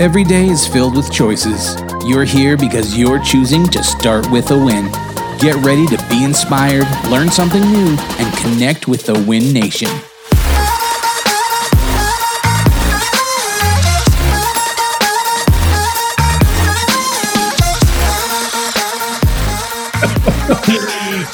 Every 0.00 0.22
day 0.22 0.46
is 0.46 0.64
filled 0.64 0.96
with 0.96 1.10
choices. 1.10 1.74
You're 2.06 2.22
here 2.22 2.56
because 2.56 2.96
you're 2.96 3.18
choosing 3.18 3.66
to 3.66 3.82
start 3.82 4.30
with 4.30 4.52
a 4.52 4.56
win. 4.56 4.92
Get 5.40 5.56
ready 5.64 5.86
to 5.88 6.06
be 6.08 6.22
inspired, 6.22 6.86
learn 7.10 7.30
something 7.30 7.62
new, 7.62 7.96
and 7.98 8.36
connect 8.36 8.86
with 8.86 9.06
the 9.06 9.14
Win 9.26 9.52
Nation. 9.52 9.88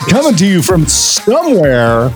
Coming 0.09 0.37
to 0.37 0.47
you 0.47 0.63
from 0.63 0.87
somewhere 0.87 2.11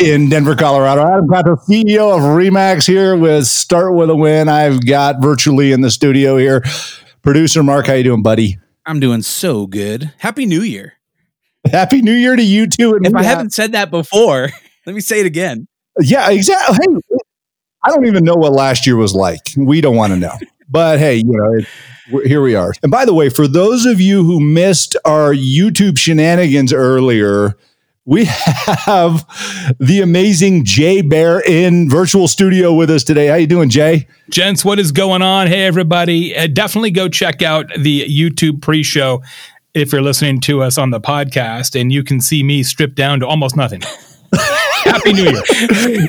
in 0.00 0.28
Denver, 0.28 0.56
Colorado. 0.56 1.02
I've 1.02 1.28
got 1.28 1.44
the 1.44 1.56
CEO 1.68 2.16
of 2.16 2.22
Remax 2.22 2.86
here 2.86 3.16
with 3.16 3.46
Start 3.46 3.94
with 3.94 4.10
a 4.10 4.16
Win. 4.16 4.48
I've 4.48 4.84
got 4.84 5.22
virtually 5.22 5.72
in 5.72 5.80
the 5.80 5.90
studio 5.90 6.36
here. 6.36 6.62
Producer 7.22 7.62
Mark, 7.62 7.86
how 7.86 7.94
you 7.94 8.04
doing, 8.04 8.22
buddy? 8.22 8.58
I'm 8.86 9.00
doing 9.00 9.22
so 9.22 9.66
good. 9.66 10.12
Happy 10.18 10.46
New 10.46 10.62
Year. 10.62 10.94
Happy 11.70 12.02
New 12.02 12.12
Year 12.12 12.36
to 12.36 12.42
you 12.42 12.66
too. 12.66 12.94
And 12.94 13.06
if 13.06 13.14
I 13.14 13.22
have, 13.22 13.38
haven't 13.38 13.54
said 13.54 13.72
that 13.72 13.90
before, 13.90 14.50
let 14.86 14.94
me 14.94 15.00
say 15.00 15.20
it 15.20 15.26
again. 15.26 15.66
Yeah, 16.00 16.30
exactly. 16.30 16.76
Hey, 16.80 17.18
I 17.84 17.90
don't 17.90 18.06
even 18.06 18.24
know 18.24 18.34
what 18.34 18.52
last 18.52 18.86
year 18.86 18.96
was 18.96 19.14
like. 19.14 19.40
We 19.56 19.80
don't 19.80 19.96
want 19.96 20.12
to 20.12 20.18
know. 20.18 20.36
But 20.68 20.98
hey, 20.98 21.16
you 21.16 21.24
know, 21.26 21.54
it, 21.54 22.26
here 22.26 22.42
we 22.42 22.54
are. 22.54 22.72
And 22.82 22.90
by 22.90 23.04
the 23.04 23.14
way, 23.14 23.28
for 23.28 23.46
those 23.46 23.86
of 23.86 24.00
you 24.00 24.24
who 24.24 24.40
missed 24.40 24.96
our 25.04 25.32
YouTube 25.32 25.98
shenanigans 25.98 26.72
earlier, 26.72 27.56
we 28.06 28.24
have 28.26 29.26
the 29.78 30.00
amazing 30.02 30.64
Jay 30.64 31.00
Baer 31.00 31.40
in 31.40 31.88
virtual 31.88 32.28
studio 32.28 32.74
with 32.74 32.90
us 32.90 33.02
today. 33.02 33.28
How 33.28 33.36
you 33.36 33.46
doing, 33.46 33.70
Jay? 33.70 34.06
Gents, 34.30 34.64
what 34.64 34.78
is 34.78 34.92
going 34.92 35.22
on? 35.22 35.46
Hey, 35.46 35.64
everybody! 35.64 36.36
Uh, 36.36 36.46
definitely 36.46 36.90
go 36.90 37.08
check 37.08 37.42
out 37.42 37.66
the 37.78 38.02
YouTube 38.02 38.60
pre-show 38.60 39.22
if 39.72 39.92
you're 39.92 40.02
listening 40.02 40.40
to 40.42 40.62
us 40.62 40.76
on 40.76 40.90
the 40.90 41.00
podcast, 41.00 41.80
and 41.80 41.90
you 41.92 42.04
can 42.04 42.20
see 42.20 42.42
me 42.42 42.62
stripped 42.62 42.94
down 42.94 43.20
to 43.20 43.26
almost 43.26 43.56
nothing. 43.56 43.82
Happy 44.84 45.12
New 45.14 45.24
Year! 45.24 46.08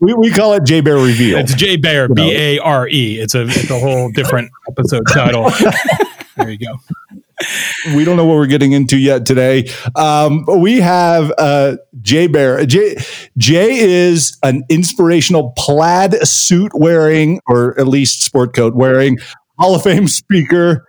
We, 0.00 0.14
we 0.14 0.30
call 0.32 0.52
it 0.54 0.64
Jay 0.64 0.80
Bear 0.80 0.96
Reveal. 0.96 1.38
It's 1.38 1.54
Jay 1.54 1.76
Baer, 1.76 2.08
B 2.08 2.34
A 2.34 2.58
R 2.58 2.88
E. 2.88 3.18
It's 3.18 3.34
a 3.34 3.42
it's 3.42 3.70
a 3.70 3.78
whole 3.78 4.10
different 4.10 4.50
episode 4.68 5.06
title. 5.08 5.50
there 6.36 6.50
you 6.50 6.58
go 6.58 7.21
we 7.96 8.04
don't 8.04 8.16
know 8.16 8.24
what 8.24 8.34
we're 8.34 8.46
getting 8.46 8.72
into 8.72 8.96
yet 8.96 9.26
today. 9.26 9.68
Um, 9.96 10.44
we 10.58 10.80
have 10.80 11.32
uh, 11.38 11.76
Jay 12.00 12.26
Baer. 12.26 12.64
Jay, 12.66 12.96
Jay 13.36 13.78
is 13.78 14.38
an 14.42 14.62
inspirational 14.68 15.52
plaid 15.56 16.14
suit 16.26 16.72
wearing, 16.74 17.40
or 17.46 17.78
at 17.78 17.88
least 17.88 18.22
sport 18.22 18.54
coat 18.54 18.74
wearing, 18.74 19.18
Hall 19.58 19.74
of 19.74 19.82
Fame 19.82 20.08
speaker 20.08 20.86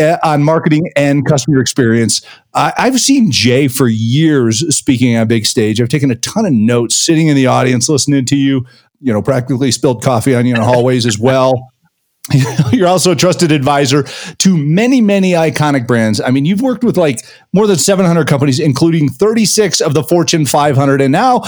uh, 0.00 0.18
on 0.22 0.42
marketing 0.42 0.90
and 0.96 1.26
customer 1.26 1.60
experience. 1.60 2.22
I, 2.54 2.72
have 2.76 3.00
seen 3.00 3.30
Jay 3.30 3.68
for 3.68 3.88
years 3.88 4.74
speaking 4.74 5.16
on 5.16 5.28
big 5.28 5.46
stage. 5.46 5.80
I've 5.80 5.88
taken 5.88 6.10
a 6.10 6.16
ton 6.16 6.46
of 6.46 6.52
notes 6.52 6.94
sitting 6.94 7.28
in 7.28 7.36
the 7.36 7.46
audience, 7.46 7.88
listening 7.88 8.24
to 8.26 8.36
you. 8.36 8.66
You 9.02 9.14
know, 9.14 9.22
practically 9.22 9.70
spilled 9.70 10.02
coffee 10.02 10.34
on 10.34 10.44
you 10.44 10.54
in 10.54 10.60
the 10.60 10.66
hallways 10.66 11.06
as 11.06 11.18
well. 11.18 11.54
You're 12.72 12.88
also 12.88 13.12
a 13.12 13.16
trusted 13.16 13.52
advisor 13.52 14.04
to 14.38 14.56
many, 14.56 15.00
many 15.00 15.32
iconic 15.32 15.86
brands. 15.86 16.20
I 16.20 16.30
mean, 16.30 16.44
you've 16.44 16.60
worked 16.60 16.84
with 16.84 16.96
like 16.96 17.24
more 17.52 17.66
than 17.66 17.76
700 17.76 18.26
companies, 18.26 18.60
including 18.60 19.08
36 19.08 19.80
of 19.80 19.94
the 19.94 20.02
Fortune 20.02 20.46
500. 20.46 21.00
And 21.00 21.12
now, 21.12 21.42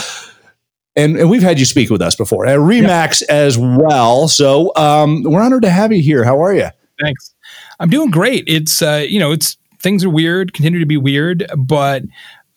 and, 0.96 1.16
and 1.16 1.30
we've 1.30 1.42
had 1.42 1.58
you 1.58 1.64
speak 1.64 1.90
with 1.90 2.02
us 2.02 2.16
before 2.16 2.46
at 2.46 2.58
Remax 2.58 3.22
as 3.28 3.56
well. 3.56 4.28
So 4.28 4.72
um, 4.76 5.22
we're 5.22 5.40
honored 5.40 5.62
to 5.62 5.70
have 5.70 5.92
you 5.92 6.02
here. 6.02 6.24
How 6.24 6.42
are 6.42 6.54
you? 6.54 6.68
Thanks. 7.00 7.34
I'm 7.80 7.88
doing 7.88 8.10
great. 8.10 8.44
It's, 8.46 8.82
uh, 8.82 9.04
you 9.08 9.18
know, 9.18 9.32
it's 9.32 9.56
things 9.80 10.04
are 10.04 10.10
weird, 10.10 10.52
continue 10.52 10.80
to 10.80 10.86
be 10.86 10.96
weird, 10.96 11.46
but 11.56 12.02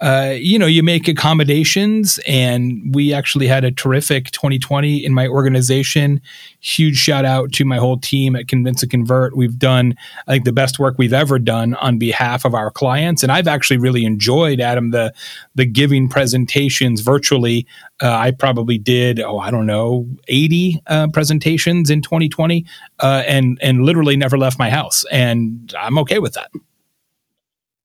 uh, 0.01 0.33
you 0.35 0.59
know, 0.59 0.65
you 0.65 0.83
make 0.83 1.07
accommodations, 1.07 2.19
and 2.27 2.93
we 2.93 3.13
actually 3.13 3.47
had 3.47 3.63
a 3.63 3.71
terrific 3.71 4.29
2020 4.31 5.05
in 5.05 5.13
my 5.13 5.25
organization. 5.25 6.21
Huge 6.59 6.97
shout 6.97 7.23
out 7.23 7.53
to 7.53 7.63
my 7.63 7.77
whole 7.77 7.97
team 7.97 8.35
at 8.35 8.49
Convince 8.49 8.83
and 8.83 8.91
Convert. 8.91 9.37
We've 9.37 9.57
done, 9.57 9.95
I 10.27 10.33
think, 10.33 10.43
the 10.43 10.51
best 10.51 10.79
work 10.79 10.95
we've 10.97 11.13
ever 11.13 11.39
done 11.39 11.75
on 11.75 11.97
behalf 11.97 12.43
of 12.43 12.53
our 12.53 12.71
clients, 12.71 13.23
and 13.23 13.31
I've 13.31 13.47
actually 13.47 13.77
really 13.77 14.03
enjoyed, 14.03 14.59
Adam, 14.59 14.91
the 14.91 15.13
the 15.55 15.65
giving 15.65 16.09
presentations 16.09 16.99
virtually. 16.99 17.65
Uh, 18.01 18.11
I 18.11 18.31
probably 18.31 18.77
did, 18.77 19.21
oh, 19.21 19.39
I 19.39 19.49
don't 19.49 19.65
know, 19.65 20.05
80 20.27 20.81
uh, 20.87 21.07
presentations 21.13 21.89
in 21.89 22.01
2020, 22.01 22.65
uh, 22.99 23.23
and 23.25 23.57
and 23.61 23.83
literally 23.85 24.17
never 24.17 24.37
left 24.37 24.59
my 24.59 24.69
house, 24.69 25.05
and 25.09 25.73
I'm 25.79 25.97
okay 25.99 26.19
with 26.19 26.33
that. 26.33 26.51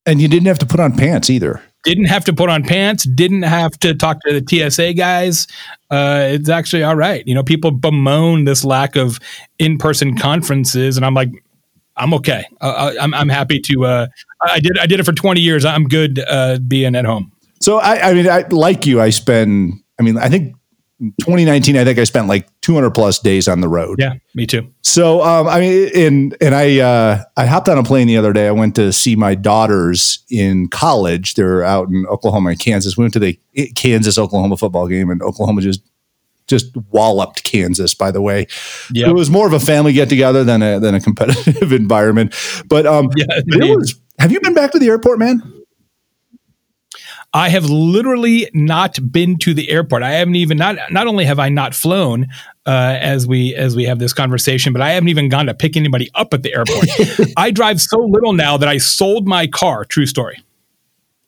And 0.07 0.21
you 0.21 0.27
didn't 0.27 0.47
have 0.47 0.59
to 0.59 0.67
put 0.67 0.81
on 0.81 0.97
pants 0.97 1.31
either 1.31 1.63
didn't 1.85 2.07
have 2.07 2.25
to 2.27 2.33
put 2.33 2.49
on 2.49 2.63
pants, 2.63 3.05
didn't 3.05 3.43
have 3.43 3.73
to 3.81 3.95
talk 3.95 4.21
to 4.27 4.41
the 4.41 4.71
TSA 4.71 4.95
guys. 4.95 5.47
Uh, 5.91 6.29
it's 6.31 6.49
actually 6.49 6.83
all 6.83 6.97
right. 6.97 7.27
You 7.27 7.35
know, 7.35 7.43
people 7.43 7.71
bemoan 7.71 8.45
this 8.45 8.65
lack 8.65 8.97
of 8.97 9.19
in 9.59 9.79
person 9.79 10.17
conferences, 10.17 10.97
and 10.97 11.07
I'm 11.07 11.15
like, 11.15 11.31
I'm 11.97 12.15
okay. 12.15 12.47
Uh, 12.61 12.65
uh, 12.65 12.95
I'm, 13.01 13.15
I'm 13.15 13.29
happy 13.29 13.61
to. 13.61 13.85
Uh, 13.85 14.07
I 14.41 14.61
did 14.61 14.79
I 14.79 14.87
did 14.87 15.01
it 15.01 15.05
for 15.05 15.13
20 15.13 15.41
years. 15.41 15.65
I'm 15.65 15.85
good 15.85 16.19
uh, 16.29 16.59
being 16.67 16.95
at 16.95 17.05
home. 17.05 17.33
So 17.61 17.79
I, 17.79 18.11
I 18.11 18.15
mean, 18.15 18.29
I 18.29 18.47
like 18.51 18.87
you. 18.87 19.01
I 19.01 19.11
spend. 19.11 19.75
I 19.99 20.03
mean, 20.03 20.17
I 20.17 20.29
think 20.29 20.55
2019, 21.01 21.77
I 21.77 21.85
think 21.85 21.99
I 21.99 22.05
spent 22.05 22.29
like 22.29 22.49
200 22.61 22.91
plus 22.91 23.19
days 23.19 23.49
on 23.49 23.63
the 23.63 23.69
road. 23.69 23.99
Yeah, 23.99 24.15
me 24.35 24.47
too. 24.47 24.71
So, 24.83 25.23
um, 25.23 25.49
I 25.49 25.61
mean, 25.61 25.91
and 25.95 26.37
and 26.43 26.55
I 26.55 26.79
uh, 26.79 27.25
I 27.39 27.47
hopped 27.47 27.71
on 27.71 27.79
a 27.79 27.83
plane 27.83 28.07
the 28.07 28.19
other 28.19 28.35
day. 28.35 28.47
I 28.47 28.51
went 28.51 28.75
to 28.77 28.93
see 28.93 29.17
my 29.17 29.35
daughters 29.35 30.25
in 30.31 30.69
college. 30.69 31.35
They're 31.35 31.65
out 31.65 31.89
in 31.89 32.05
Oklahoma 32.07 32.51
and 32.51 32.59
Kansas. 32.59 32.99
We 32.99 33.05
went 33.05 33.15
to 33.15 33.19
the 33.19 33.41
Kansas 33.75 34.19
Oklahoma 34.19 34.59
football 34.59 34.89
game, 34.89 35.09
and 35.09 35.23
Oklahoma 35.23 35.63
just 35.63 35.81
just 36.47 36.77
walloped 36.91 37.45
Kansas. 37.45 37.95
By 37.95 38.11
the 38.11 38.21
way, 38.21 38.47
yep. 38.93 39.09
it 39.09 39.15
was 39.15 39.31
more 39.31 39.47
of 39.47 39.55
a 39.55 39.61
family 39.61 39.95
get 39.95 40.11
together 40.11 40.45
than 40.45 40.63
a 40.63 40.79
than 40.81 40.95
a 40.95 41.01
competitive 41.01 41.73
environment. 41.73 42.35
But 42.67 42.87
um, 42.87 43.09
yeah, 43.17 43.41
was. 43.75 43.99
Have 44.19 44.33
you 44.33 44.41
been 44.41 44.53
back 44.53 44.73
to 44.73 44.79
the 44.79 44.89
airport, 44.89 45.19
man? 45.19 45.60
I 47.33 47.49
have 47.49 47.65
literally 47.67 48.51
not 48.53 48.99
been 49.13 49.39
to 49.39 49.55
the 49.55 49.71
airport. 49.71 50.03
I 50.03 50.13
haven't 50.13 50.35
even 50.35 50.59
not 50.59 50.77
not 50.91 51.07
only 51.07 51.25
have 51.25 51.39
I 51.39 51.49
not 51.49 51.75
flown 51.75 52.27
uh, 52.67 52.99
as 53.01 53.27
we 53.27 53.55
as 53.55 53.77
we 53.77 53.85
have 53.85 54.01
this 54.01 54.13
conversation, 54.13 54.73
but 54.73 54.83
I 54.83 54.91
haven't 54.91 55.09
even 55.11 55.29
gone 55.29 55.47
to 55.47 55.55
pick 55.55 55.77
anybody 55.77 56.11
up 56.17 56.35
at 56.35 56.43
the 56.43 56.53
airport. 56.55 57.33
I 57.37 57.53
drive 57.53 57.81
so 57.81 57.99
little 58.01 58.33
now 58.33 58.57
that 58.57 58.69
I 58.69 58.79
sold 58.79 59.29
my 59.29 59.47
car. 59.47 59.85
True 59.85 60.07
story. 60.07 60.43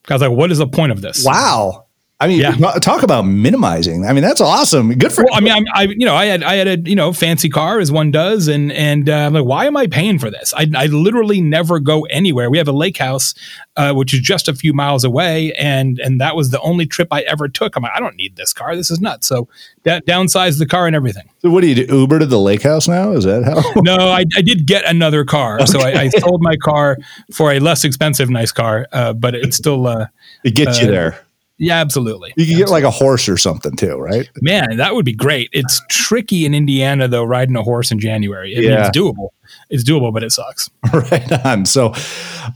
I 0.09 0.15
was 0.15 0.23
like, 0.23 0.33
what 0.33 0.51
is 0.51 0.59
the 0.59 0.67
point 0.67 0.91
of 0.91 1.01
this? 1.01 1.25
Wow. 1.25 1.87
I 2.23 2.29
mean, 2.29 2.39
yeah. 2.39 2.55
talk 2.79 3.03
about 3.03 3.23
minimizing. 3.23 4.07
I 4.07 4.13
mean, 4.13 4.23
that's 4.23 4.41
awesome. 4.41 4.95
Good 4.95 5.11
for. 5.11 5.25
Well, 5.25 5.35
I 5.35 5.41
mean, 5.41 5.53
I, 5.53 5.65
I, 5.75 5.83
you 5.87 6.07
know, 6.07 6.15
I 6.15 6.27
had, 6.27 6.45
I 6.45 6.55
had 6.55 6.69
a, 6.69 6.79
you 6.89 6.95
know, 6.95 7.13
fancy 7.13 7.49
car 7.49 7.81
as 7.81 7.91
one 7.91 8.13
does, 8.13 8.47
and 8.47 8.71
and 8.71 9.11
uh, 9.11 9.27
I'm 9.27 9.33
like, 9.33 9.45
why 9.45 9.67
am 9.67 9.77
I 9.77 9.89
paying 9.89 10.21
for 10.21 10.31
this? 10.31 10.55
I, 10.55 10.71
I 10.77 10.87
literally 10.87 11.41
never 11.41 11.81
go 11.81 12.03
anywhere. 12.03 12.49
We 12.49 12.59
have 12.59 12.69
a 12.69 12.73
lake 12.73 12.99
house, 12.99 13.35
uh, 13.77 13.93
which 13.95 14.15
is 14.15 14.21
just 14.21 14.47
a 14.47 14.55
few 14.55 14.73
miles 14.73 15.03
away, 15.03 15.53
and 15.55 15.99
and 15.99 16.21
that 16.21 16.37
was 16.37 16.51
the 16.51 16.61
only 16.61 16.87
trip 16.87 17.09
I 17.11 17.23
ever 17.23 17.49
took. 17.49 17.75
I'm 17.75 17.83
like, 17.83 17.91
I 17.93 17.99
don't 17.99 18.15
need 18.15 18.37
this 18.37 18.53
car. 18.53 18.77
This 18.77 18.93
is 18.93 19.01
nuts. 19.01 19.27
So 19.27 19.49
that 19.83 20.07
downsized 20.07 20.61
the 20.61 20.67
car 20.67 20.87
and 20.87 20.95
everything. 20.95 21.29
So 21.41 21.51
what 21.51 21.63
do 21.63 21.67
you 21.67 21.85
do? 21.85 21.93
Uber 21.93 22.21
to 22.21 22.27
the 22.27 22.39
lake 22.39 22.63
house 22.63 22.87
now? 22.87 23.11
Is 23.15 23.25
that 23.25 23.43
how? 23.43 23.63
no, 23.83 23.97
I, 23.97 24.25
I 24.37 24.43
did 24.43 24.65
get 24.69 24.85
another 24.85 25.25
car, 25.25 25.57
okay. 25.57 25.67
so 25.67 25.81
I, 25.81 26.03
I, 26.03 26.09
sold 26.11 26.41
my 26.41 26.55
car 26.55 26.99
for 27.33 27.51
a 27.51 27.59
less 27.59 27.83
expensive, 27.83 28.31
nice 28.31 28.53
car, 28.53 28.87
uh, 28.93 29.13
but 29.13 29.35
it's 29.35 29.57
still. 29.63 29.89
Uh, 29.89 30.07
it 30.45 30.55
gets 30.55 30.81
you 30.81 30.87
uh, 30.87 30.93
there 30.93 31.27
yeah, 31.63 31.77
absolutely. 31.77 32.33
You 32.37 32.45
can 32.45 32.57
get 32.57 32.71
like 32.71 32.83
a 32.83 32.91
horse 32.91 33.29
or 33.29 33.37
something 33.37 33.77
too, 33.77 33.97
right? 33.97 34.29
Man, 34.41 34.79
that 34.79 34.97
would 34.97 35.05
be 35.05 35.13
great. 35.13 35.49
It's 35.53 35.81
tricky 35.89 36.45
in 36.45 36.55
Indiana 36.55 37.07
though, 37.07 37.23
riding 37.23 37.55
a 37.55 37.63
horse 37.63 37.93
in 37.93 38.01
January. 38.01 38.57
I 38.57 38.61
yeah. 38.61 38.71
Mean, 38.71 38.79
it's 38.81 38.99
doable. 38.99 39.29
It's 39.71 39.85
doable, 39.85 40.13
but 40.13 40.25
it 40.25 40.33
sucks. 40.33 40.71
right 40.93 41.47
on. 41.47 41.65
So, 41.65 41.95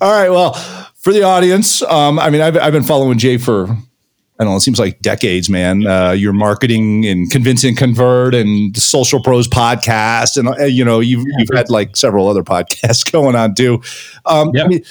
all 0.00 0.12
right. 0.12 0.28
Well, 0.28 0.54
for 0.96 1.12
the 1.12 1.22
audience, 1.22 1.82
um, 1.82 2.18
I 2.18 2.30
mean, 2.30 2.40
I've, 2.40 2.56
I've 2.56 2.72
been 2.72 2.82
following 2.82 3.16
Jay 3.16 3.38
for 3.38 3.68
I 4.38 4.44
don't 4.44 4.52
know, 4.52 4.56
it 4.56 4.60
seems 4.60 4.80
like 4.80 5.00
decades, 5.00 5.48
man. 5.48 5.86
Uh, 5.86 6.10
your 6.10 6.32
marketing 6.32 7.06
and 7.06 7.30
convince 7.30 7.62
and 7.62 7.76
convert 7.76 8.34
and 8.34 8.76
social 8.76 9.22
pros 9.22 9.46
podcast. 9.46 10.36
And, 10.36 10.48
uh, 10.48 10.64
you 10.64 10.84
know, 10.84 11.00
you've, 11.00 11.24
you've 11.38 11.48
had 11.54 11.70
like 11.70 11.96
several 11.96 12.28
other 12.28 12.42
podcasts 12.42 13.10
going 13.10 13.36
on 13.36 13.54
too. 13.54 13.80
Um, 14.26 14.50
I 14.58 14.66
mean, 14.66 14.82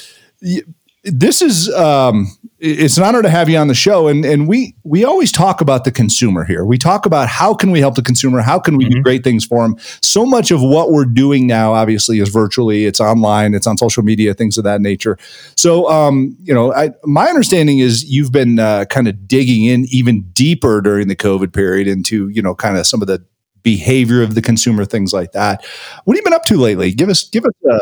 this 1.04 1.44
is, 1.44 1.70
um, 1.76 2.28
it's 2.58 2.98
an 2.98 3.04
honor 3.04 3.22
to 3.22 3.30
have 3.30 3.50
you 3.50 3.58
on 3.58 3.68
the 3.68 3.76
show 3.76 4.08
and 4.08 4.24
and 4.24 4.48
we 4.48 4.76
we 4.84 5.04
always 5.04 5.32
talk 5.32 5.60
about 5.60 5.84
the 5.84 5.92
consumer 5.92 6.46
here 6.46 6.64
we 6.64 6.78
talk 6.78 7.06
about 7.06 7.28
how 7.28 7.54
can 7.54 7.70
we 7.70 7.80
help 7.80 7.96
the 7.96 8.02
consumer 8.02 8.42
how 8.42 8.58
can 8.58 8.78
we 8.78 8.86
mm-hmm. 8.86 8.96
do 8.96 9.04
great 9.04 9.24
things 9.24 9.46
for 9.46 9.62
them 9.64 9.76
so 10.02 10.26
much 10.26 10.52
of 10.52 10.62
what 10.62 10.92
we're 10.92 11.06
doing 11.06 11.46
now 11.48 11.74
obviously 11.74 12.20
is 12.20 12.30
virtually 12.30 12.86
it's 12.86 13.02
online 13.02 13.54
it's 13.54 13.68
on 13.68 13.78
social 13.78 14.04
media 14.04 14.34
things 14.34 14.58
of 14.58 14.64
that 14.64 14.80
nature 14.80 15.18
so 15.58 15.90
um, 15.90 16.36
you 16.44 16.54
know 16.54 16.74
I, 16.74 16.92
my 17.04 17.28
understanding 17.28 17.80
is 17.80 18.06
you've 18.06 18.32
been 18.32 18.58
uh, 18.58 18.86
kind 18.86 19.08
of 19.08 19.28
digging 19.28 19.66
in 19.66 19.86
even 19.90 20.22
deeper 20.32 20.80
during 20.82 21.10
the 21.10 21.16
covid 21.16 21.54
period 21.54 21.88
into 21.88 22.30
you 22.30 22.42
know 22.42 22.56
kind 22.56 22.78
of 22.78 22.88
some 22.88 23.02
of 23.02 23.08
the 23.08 23.26
behavior 23.66 24.22
of 24.22 24.36
the 24.36 24.42
consumer, 24.42 24.86
things 24.86 25.12
like 25.12 25.34
that. 25.34 25.66
What 26.06 26.16
have 26.16 26.22
you 26.22 26.24
been 26.24 26.34
up 26.34 26.46
to 26.46 26.56
lately? 26.56 26.94
Give 26.94 27.10
us 27.10 27.28
give 27.28 27.44
us 27.44 27.52
a 27.70 27.80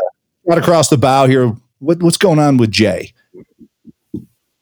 shot 0.48 0.58
across 0.58 0.88
the 0.88 0.98
bow 0.98 1.28
here. 1.28 1.54
What, 1.78 2.02
what's 2.02 2.16
going 2.16 2.40
on 2.40 2.56
with 2.56 2.72
Jay? 2.72 3.12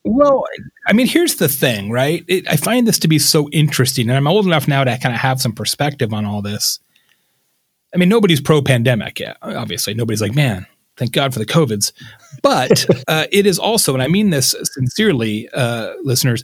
Well, 0.04 0.44
I 0.87 0.93
mean, 0.93 1.06
here's 1.06 1.37
the 1.37 1.49
thing, 1.49 1.90
right? 1.90 2.25
It, 2.26 2.49
I 2.50 2.56
find 2.56 2.88
this 2.88 2.99
to 3.00 3.08
be 3.08 3.19
so 3.19 3.49
interesting, 3.50 4.08
and 4.08 4.16
I'm 4.16 4.26
old 4.26 4.46
enough 4.46 4.66
now 4.66 4.82
to 4.82 4.99
kind 4.99 5.14
of 5.14 5.20
have 5.20 5.40
some 5.40 5.52
perspective 5.52 6.12
on 6.12 6.25
all 6.25 6.43
this. 6.43 6.81
I 7.94 7.99
mean, 7.99 8.08
nobody's 8.08 8.40
pro 8.40 8.62
pandemic 8.62 9.20
yet. 9.20 9.37
Obviously, 9.43 9.94
nobody's 9.94 10.20
like, 10.20 10.34
man, 10.34 10.66
thank 10.96 11.12
God 11.12 11.32
for 11.32 11.38
the 11.38 11.46
COVIDs. 11.46 11.93
But 12.43 12.84
uh, 13.08 13.26
it 13.31 13.46
is 13.46 13.58
also, 13.58 13.94
and 13.94 14.02
I 14.02 14.08
mean 14.08 14.31
this 14.31 14.54
sincerely, 14.62 15.49
uh, 15.50 15.93
listeners, 16.02 16.43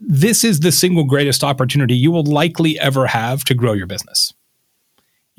this 0.00 0.44
is 0.44 0.60
the 0.60 0.72
single 0.72 1.04
greatest 1.04 1.42
opportunity 1.42 1.94
you 1.94 2.12
will 2.12 2.24
likely 2.24 2.78
ever 2.78 3.06
have 3.06 3.44
to 3.44 3.54
grow 3.54 3.72
your 3.72 3.86
business. 3.86 4.32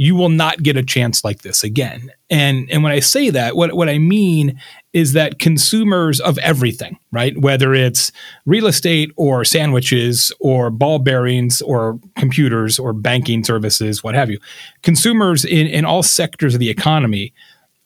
You 0.02 0.16
will 0.16 0.30
not 0.30 0.64
get 0.64 0.78
a 0.78 0.84
chance 0.84 1.26
like 1.26 1.42
this 1.42 1.62
again. 1.62 2.10
And 2.30 2.72
and 2.72 2.84
when 2.84 2.94
I 2.94 3.02
say 3.02 3.30
that, 3.32 3.58
what, 3.58 3.74
what 3.74 3.90
I 3.90 3.98
mean 3.98 4.60
is 4.94 5.14
that 5.14 5.40
consumers 5.40 6.22
of 6.22 6.38
everything, 6.40 6.98
right? 7.12 7.38
Whether 7.38 7.74
it's 7.74 8.12
real 8.46 8.66
estate 8.66 9.12
or 9.18 9.44
sandwiches 9.44 10.32
or 10.40 10.70
ball 10.70 11.00
bearings 11.00 11.62
or 11.62 12.00
computers 12.16 12.80
or 12.80 12.94
banking 12.94 13.44
services, 13.44 14.02
what 14.04 14.16
have 14.16 14.30
you, 14.32 14.40
consumers 14.84 15.44
in, 15.44 15.68
in 15.68 15.84
all 15.84 16.02
sectors 16.02 16.54
of 16.54 16.62
the 16.62 16.70
economy 16.70 17.34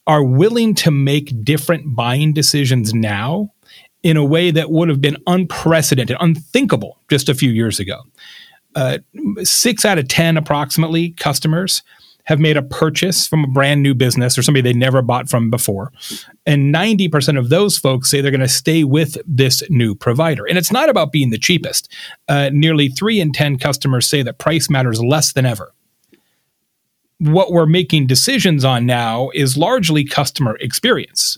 are 0.06 0.24
willing 0.24 0.76
to 0.76 0.92
make 0.92 1.44
different 1.44 1.96
buying 1.96 2.32
decisions 2.32 2.94
now 2.94 3.52
in 4.04 4.18
a 4.18 4.26
way 4.26 4.52
that 4.52 4.70
would 4.70 4.90
have 4.90 5.02
been 5.02 5.18
unprecedented, 5.28 6.18
unthinkable 6.20 7.00
just 7.10 7.30
a 7.30 7.34
few 7.34 7.50
years 7.50 7.80
ago. 7.80 8.02
Uh, 8.76 8.98
six 9.44 9.86
out 9.86 9.98
of 9.98 10.08
10 10.08 10.36
approximately 10.36 11.12
customers 11.12 11.84
have 12.26 12.40
made 12.40 12.58
a 12.58 12.62
purchase 12.62 13.28
from 13.28 13.44
a 13.44 13.48
brand 13.48 13.84
new 13.84 13.94
business 13.94 14.38
or 14.38 14.44
somebody 14.44 14.62
they 14.62 14.78
never 14.78 15.02
bought 15.02 15.30
from 15.30 15.50
before. 15.50 15.92
And 16.46 16.74
90% 16.74 17.38
of 17.38 17.50
those 17.50 17.78
folks 17.78 18.10
say 18.10 18.22
they're 18.22 18.32
going 18.32 18.42
to 18.42 18.48
stay 18.48 18.84
with 18.84 19.18
this 19.28 19.62
new 19.70 19.94
provider. 19.94 20.46
And 20.46 20.58
it's 20.58 20.72
not 20.72 20.90
about 20.90 21.12
being 21.12 21.32
the 21.32 21.38
cheapest. 21.38 21.92
Uh, 22.28 22.50
nearly 22.54 22.90
three 22.90 23.20
in 23.20 23.34
10 23.34 23.58
customers 23.58 24.08
say 24.08 24.22
that 24.24 24.38
price 24.38 24.70
matters 24.70 25.02
less 25.02 25.34
than 25.34 25.46
ever 25.46 25.74
what 27.20 27.52
we're 27.52 27.66
making 27.66 28.08
decisions 28.08 28.66
on 28.66 28.86
now 28.86 29.30
is 29.34 29.56
largely 29.56 30.04
customer 30.04 30.58
experience 30.58 31.38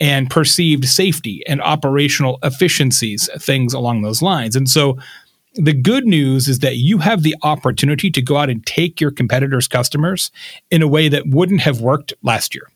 and 0.00 0.30
perceived 0.30 0.84
safety 0.86 1.42
and 1.46 1.60
operational 1.62 2.38
efficiencies, 2.42 3.28
things 3.38 3.74
along 3.74 4.02
those 4.02 4.22
lines. 4.22 4.56
And 4.56 4.68
so 4.68 4.98
the 5.56 5.72
good 5.72 6.06
news 6.06 6.48
is 6.48 6.60
that 6.60 6.76
you 6.76 6.98
have 6.98 7.22
the 7.22 7.36
opportunity 7.42 8.10
to 8.10 8.22
go 8.22 8.36
out 8.36 8.50
and 8.50 8.64
take 8.66 9.00
your 9.00 9.10
competitors' 9.10 9.68
customers 9.68 10.30
in 10.70 10.82
a 10.82 10.88
way 10.88 11.08
that 11.08 11.26
wouldn't 11.26 11.60
have 11.60 11.80
worked 11.80 12.12
last 12.22 12.54
year. 12.54 12.70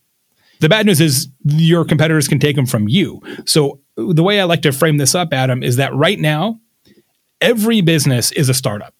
The 0.60 0.68
bad 0.68 0.86
news 0.86 1.00
is 1.00 1.28
your 1.44 1.84
competitors 1.84 2.28
can 2.28 2.38
take 2.38 2.56
them 2.56 2.66
from 2.66 2.88
you. 2.88 3.22
So 3.46 3.80
the 3.96 4.22
way 4.22 4.40
I 4.40 4.44
like 4.44 4.62
to 4.62 4.72
frame 4.72 4.98
this 4.98 5.14
up, 5.14 5.32
Adam, 5.32 5.62
is 5.62 5.76
that 5.76 5.94
right 5.94 6.18
now, 6.18 6.60
every 7.40 7.80
business 7.80 8.30
is 8.32 8.48
a 8.48 8.54
startup 8.54 8.94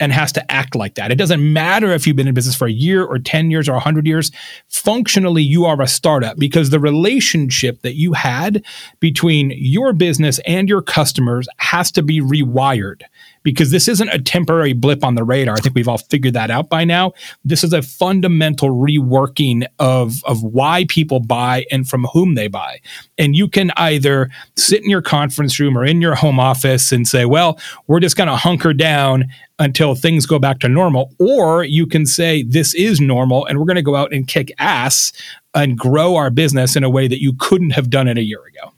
and 0.00 0.12
has 0.12 0.32
to 0.32 0.52
act 0.52 0.74
like 0.74 0.94
that. 0.94 1.10
It 1.10 1.16
doesn't 1.16 1.52
matter 1.52 1.90
if 1.92 2.06
you've 2.06 2.16
been 2.16 2.28
in 2.28 2.34
business 2.34 2.54
for 2.54 2.66
a 2.66 2.72
year 2.72 3.04
or 3.04 3.18
10 3.18 3.50
years 3.50 3.68
or 3.68 3.72
100 3.72 4.06
years. 4.06 4.30
Functionally, 4.68 5.42
you 5.42 5.64
are 5.64 5.80
a 5.80 5.88
startup 5.88 6.38
because 6.38 6.70
the 6.70 6.80
relationship 6.80 7.82
that 7.82 7.94
you 7.94 8.12
had 8.12 8.64
between 9.00 9.52
your 9.56 9.92
business 9.92 10.38
and 10.46 10.68
your 10.68 10.82
customers 10.82 11.48
has 11.56 11.90
to 11.92 12.02
be 12.02 12.20
rewired 12.20 13.02
because 13.48 13.70
this 13.70 13.88
isn't 13.88 14.10
a 14.10 14.18
temporary 14.18 14.74
blip 14.74 15.02
on 15.02 15.14
the 15.14 15.24
radar. 15.24 15.54
I 15.54 15.60
think 15.60 15.74
we've 15.74 15.88
all 15.88 15.96
figured 15.96 16.34
that 16.34 16.50
out 16.50 16.68
by 16.68 16.84
now. 16.84 17.12
This 17.46 17.64
is 17.64 17.72
a 17.72 17.80
fundamental 17.80 18.68
reworking 18.68 19.66
of, 19.78 20.22
of 20.24 20.42
why 20.42 20.84
people 20.88 21.18
buy 21.18 21.64
and 21.70 21.88
from 21.88 22.04
whom 22.12 22.34
they 22.34 22.46
buy. 22.46 22.80
And 23.16 23.34
you 23.34 23.48
can 23.48 23.70
either 23.78 24.28
sit 24.58 24.82
in 24.82 24.90
your 24.90 25.00
conference 25.00 25.58
room 25.58 25.78
or 25.78 25.84
in 25.86 26.02
your 26.02 26.14
home 26.14 26.38
office 26.38 26.92
and 26.92 27.08
say, 27.08 27.24
well, 27.24 27.58
we're 27.86 28.00
just 28.00 28.18
going 28.18 28.28
to 28.28 28.36
hunker 28.36 28.74
down 28.74 29.24
until 29.58 29.94
things 29.94 30.26
go 30.26 30.38
back 30.38 30.58
to 30.60 30.68
normal. 30.68 31.14
Or 31.18 31.64
you 31.64 31.86
can 31.86 32.04
say, 32.04 32.42
this 32.42 32.74
is 32.74 33.00
normal 33.00 33.46
and 33.46 33.58
we're 33.58 33.64
going 33.64 33.76
to 33.76 33.82
go 33.82 33.96
out 33.96 34.12
and 34.12 34.28
kick 34.28 34.52
ass 34.58 35.10
and 35.54 35.78
grow 35.78 36.16
our 36.16 36.28
business 36.28 36.76
in 36.76 36.84
a 36.84 36.90
way 36.90 37.08
that 37.08 37.22
you 37.22 37.32
couldn't 37.38 37.70
have 37.70 37.88
done 37.88 38.08
it 38.08 38.18
a 38.18 38.22
year 38.22 38.42
ago. 38.44 38.74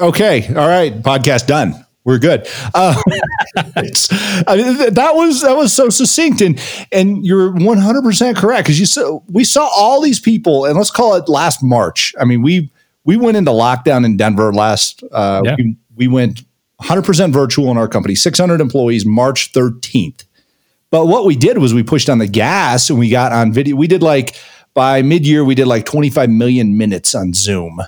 Okay. 0.00 0.48
All 0.48 0.66
right. 0.66 0.94
Podcast 1.02 1.46
done 1.46 1.84
we're 2.08 2.18
good. 2.18 2.48
Uh, 2.74 2.94
I 3.58 4.56
mean, 4.56 4.94
that 4.94 5.10
was 5.14 5.42
that 5.42 5.54
was 5.54 5.74
so 5.74 5.90
succinct, 5.90 6.40
and 6.40 6.58
and 6.90 7.22
you're 7.22 7.52
100 7.52 8.02
percent 8.02 8.38
correct 8.38 8.64
because 8.64 8.80
you 8.80 8.86
saw 8.86 9.20
we 9.28 9.44
saw 9.44 9.68
all 9.76 10.00
these 10.00 10.18
people, 10.18 10.64
and 10.64 10.78
let's 10.78 10.90
call 10.90 11.16
it 11.16 11.28
last 11.28 11.62
March. 11.62 12.14
I 12.18 12.24
mean, 12.24 12.40
we 12.40 12.72
we 13.04 13.18
went 13.18 13.36
into 13.36 13.50
lockdown 13.50 14.06
in 14.06 14.16
Denver 14.16 14.54
last. 14.54 15.04
Uh, 15.12 15.42
yeah. 15.44 15.56
we, 15.58 15.76
we 15.96 16.08
went 16.08 16.44
100 16.76 17.04
percent 17.04 17.34
virtual 17.34 17.70
in 17.70 17.76
our 17.76 17.88
company, 17.88 18.14
600 18.14 18.58
employees, 18.58 19.04
March 19.04 19.52
13th. 19.52 20.24
But 20.90 21.08
what 21.08 21.26
we 21.26 21.36
did 21.36 21.58
was 21.58 21.74
we 21.74 21.82
pushed 21.82 22.08
on 22.08 22.16
the 22.16 22.26
gas 22.26 22.88
and 22.88 22.98
we 22.98 23.10
got 23.10 23.32
on 23.32 23.52
video. 23.52 23.76
We 23.76 23.86
did 23.86 24.02
like 24.02 24.34
by 24.72 25.02
mid 25.02 25.26
year, 25.26 25.44
we 25.44 25.54
did 25.54 25.66
like 25.66 25.84
25 25.84 26.30
million 26.30 26.78
minutes 26.78 27.14
on 27.14 27.34
Zoom 27.34 27.82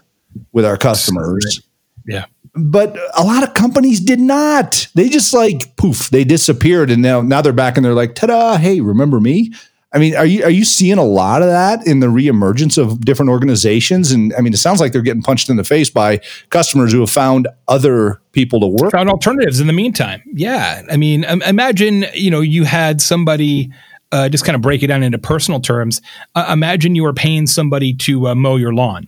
with 0.52 0.66
our 0.66 0.76
customers. 0.76 1.62
Yeah 2.06 2.26
but 2.54 2.96
a 3.16 3.22
lot 3.22 3.42
of 3.42 3.54
companies 3.54 4.00
did 4.00 4.20
not. 4.20 4.88
They 4.94 5.08
just 5.08 5.32
like 5.32 5.76
poof, 5.76 6.10
they 6.10 6.24
disappeared, 6.24 6.90
and 6.90 7.02
now 7.02 7.20
now 7.20 7.42
they're 7.42 7.52
back 7.52 7.76
and 7.76 7.84
they're 7.84 7.94
like, 7.94 8.14
ta-da! 8.14 8.56
Hey, 8.56 8.80
remember 8.80 9.20
me? 9.20 9.52
I 9.92 9.98
mean, 9.98 10.14
are 10.14 10.26
you 10.26 10.44
are 10.44 10.50
you 10.50 10.64
seeing 10.64 10.98
a 10.98 11.04
lot 11.04 11.42
of 11.42 11.48
that 11.48 11.84
in 11.86 11.98
the 11.98 12.06
reemergence 12.06 12.78
of 12.78 13.04
different 13.04 13.30
organizations? 13.30 14.12
And 14.12 14.32
I 14.34 14.40
mean, 14.40 14.52
it 14.52 14.58
sounds 14.58 14.80
like 14.80 14.92
they're 14.92 15.02
getting 15.02 15.22
punched 15.22 15.50
in 15.50 15.56
the 15.56 15.64
face 15.64 15.90
by 15.90 16.20
customers 16.50 16.92
who 16.92 17.00
have 17.00 17.10
found 17.10 17.48
other 17.66 18.20
people 18.32 18.60
to 18.60 18.68
work. 18.68 18.92
Found 18.92 19.10
alternatives 19.10 19.58
in 19.58 19.66
the 19.66 19.72
meantime. 19.72 20.22
Yeah, 20.32 20.82
I 20.88 20.96
mean, 20.96 21.24
imagine 21.24 22.06
you 22.14 22.30
know 22.30 22.40
you 22.40 22.64
had 22.64 23.00
somebody. 23.00 23.72
Uh, 24.12 24.28
just 24.28 24.44
kind 24.44 24.56
of 24.56 24.60
break 24.60 24.82
it 24.82 24.88
down 24.88 25.04
into 25.04 25.18
personal 25.18 25.60
terms. 25.60 26.02
Uh, 26.34 26.50
imagine 26.52 26.96
you 26.96 27.04
were 27.04 27.12
paying 27.12 27.46
somebody 27.46 27.94
to 27.94 28.26
uh, 28.26 28.34
mow 28.34 28.56
your 28.56 28.74
lawn, 28.74 29.06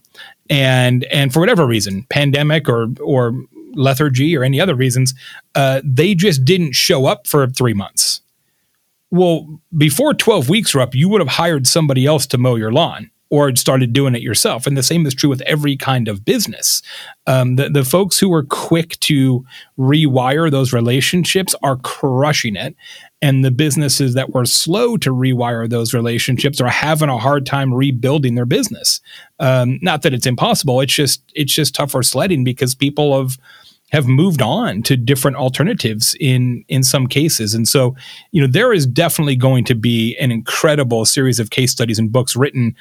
and 0.50 1.04
and 1.04 1.32
for 1.32 1.40
whatever 1.40 1.66
reason, 1.66 2.04
pandemic 2.10 2.68
or 2.68 2.88
or 3.00 3.34
lethargy 3.74 4.36
or 4.36 4.44
any 4.44 4.60
other 4.60 4.74
reasons, 4.74 5.14
uh, 5.54 5.80
they 5.84 6.14
just 6.14 6.44
didn't 6.44 6.72
show 6.72 7.06
up 7.06 7.26
for 7.26 7.46
three 7.48 7.74
months. 7.74 8.20
Well, 9.10 9.60
before 9.76 10.14
12 10.14 10.48
weeks 10.48 10.74
were 10.74 10.80
up, 10.80 10.94
you 10.94 11.08
would 11.08 11.20
have 11.20 11.28
hired 11.28 11.66
somebody 11.66 12.06
else 12.06 12.26
to 12.28 12.38
mow 12.38 12.56
your 12.56 12.72
lawn 12.72 13.10
or 13.28 13.54
started 13.56 13.94
doing 13.94 14.14
it 14.14 14.22
yourself. 14.22 14.66
And 14.66 14.76
the 14.76 14.82
same 14.82 15.06
is 15.06 15.14
true 15.14 15.30
with 15.30 15.40
every 15.42 15.76
kind 15.76 16.06
of 16.06 16.24
business. 16.24 16.82
Um, 17.26 17.56
the, 17.56 17.70
the 17.70 17.84
folks 17.84 18.18
who 18.18 18.32
are 18.32 18.42
quick 18.42 19.00
to 19.00 19.44
rewire 19.78 20.50
those 20.50 20.74
relationships 20.74 21.54
are 21.62 21.76
crushing 21.78 22.56
it. 22.56 22.76
And 23.22 23.44
the 23.44 23.50
businesses 23.50 24.14
that 24.14 24.30
were 24.34 24.44
slow 24.44 24.96
to 24.98 25.10
rewire 25.10 25.68
those 25.70 25.94
relationships 25.94 26.60
are 26.60 26.68
having 26.68 27.08
a 27.08 27.18
hard 27.18 27.46
time 27.46 27.72
rebuilding 27.72 28.34
their 28.34 28.44
business. 28.44 29.00
Um, 29.38 29.78
not 29.80 30.02
that 30.02 30.12
it's 30.12 30.26
impossible; 30.26 30.80
it's 30.80 30.92
just 30.92 31.22
it's 31.34 31.54
just 31.54 31.74
tougher 31.74 32.02
sledding 32.02 32.44
because 32.44 32.74
people 32.74 33.16
have 33.16 33.38
have 33.92 34.06
moved 34.06 34.42
on 34.42 34.82
to 34.82 34.96
different 34.96 35.36
alternatives 35.36 36.16
in 36.18 36.64
in 36.68 36.82
some 36.82 37.06
cases 37.06 37.52
and 37.52 37.68
so 37.68 37.94
you 38.30 38.40
know 38.40 38.46
there 38.46 38.72
is 38.72 38.86
definitely 38.86 39.36
going 39.36 39.64
to 39.64 39.74
be 39.74 40.16
an 40.16 40.32
incredible 40.32 41.04
series 41.04 41.38
of 41.38 41.50
case 41.50 41.70
studies 41.70 41.98
and 41.98 42.10
books 42.10 42.34
written 42.34 42.74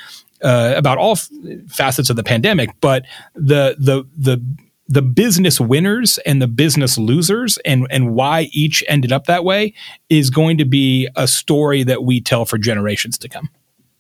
uh, 0.44 0.74
about 0.76 0.98
all 0.98 1.14
f- 1.14 1.30
facets 1.68 2.10
of 2.10 2.16
the 2.16 2.24
pandemic, 2.24 2.70
but 2.82 3.06
the 3.36 3.76
the 3.78 4.04
the 4.18 4.44
the 4.88 5.02
business 5.02 5.60
winners 5.60 6.18
and 6.26 6.42
the 6.42 6.48
business 6.48 6.98
losers 6.98 7.58
and 7.66 7.88
and 7.90 8.14
why 8.14 8.50
each 8.52 8.84
ended 8.88 9.12
up 9.12 9.26
that 9.26 9.44
way 9.44 9.74
is 10.10 10.30
going 10.30 10.58
to 10.58 10.66
be 10.66 11.08
a 11.16 11.28
story 11.28 11.84
that 11.84 12.04
we 12.04 12.20
tell 12.20 12.46
for 12.46 12.58
generations 12.58 13.18
to 13.20 13.30
come. 13.30 13.50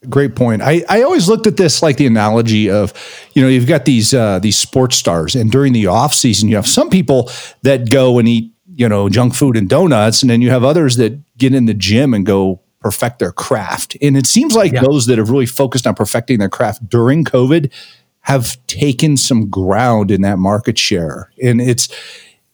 Great 0.09 0.35
point. 0.35 0.63
I, 0.63 0.83
I 0.89 1.03
always 1.03 1.29
looked 1.29 1.45
at 1.45 1.57
this 1.57 1.83
like 1.83 1.97
the 1.97 2.07
analogy 2.07 2.71
of, 2.71 2.91
you 3.33 3.41
know, 3.43 3.47
you've 3.47 3.67
got 3.67 3.85
these 3.85 4.15
uh, 4.15 4.39
these 4.39 4.57
sports 4.57 4.95
stars, 4.95 5.35
and 5.35 5.51
during 5.51 5.73
the 5.73 5.85
off 5.85 6.13
season, 6.15 6.49
you 6.49 6.55
have 6.55 6.67
some 6.67 6.89
people 6.89 7.29
that 7.61 7.91
go 7.91 8.17
and 8.17 8.27
eat, 8.27 8.51
you 8.73 8.89
know, 8.89 9.09
junk 9.09 9.35
food 9.35 9.55
and 9.55 9.69
donuts, 9.69 10.23
and 10.23 10.29
then 10.31 10.41
you 10.41 10.49
have 10.49 10.63
others 10.63 10.97
that 10.97 11.21
get 11.37 11.53
in 11.53 11.67
the 11.67 11.75
gym 11.75 12.15
and 12.15 12.25
go 12.25 12.61
perfect 12.79 13.19
their 13.19 13.31
craft. 13.31 13.95
And 14.01 14.17
it 14.17 14.25
seems 14.25 14.55
like 14.55 14.71
yeah. 14.71 14.81
those 14.81 15.05
that 15.05 15.19
have 15.19 15.29
really 15.29 15.45
focused 15.45 15.85
on 15.85 15.93
perfecting 15.93 16.39
their 16.39 16.49
craft 16.49 16.89
during 16.89 17.23
COVID 17.23 17.71
have 18.21 18.57
taken 18.67 19.17
some 19.17 19.49
ground 19.49 20.11
in 20.11 20.21
that 20.21 20.37
market 20.37 20.77
share. 20.77 21.31
And 21.41 21.59
it's 21.61 21.89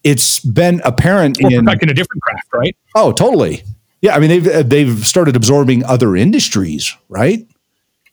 it's 0.04 0.40
been 0.40 0.82
apparent 0.86 1.40
in 1.40 1.66
perfecting 1.66 1.90
a 1.90 1.94
different 1.94 2.22
craft, 2.22 2.48
right? 2.54 2.78
Oh, 2.96 3.12
totally. 3.12 3.64
Yeah, 4.02 4.16
I 4.16 4.20
mean 4.20 4.30
they've 4.30 4.70
they've 4.70 5.06
started 5.06 5.36
absorbing 5.36 5.84
other 5.86 6.16
industries, 6.16 6.96
right? 7.10 7.46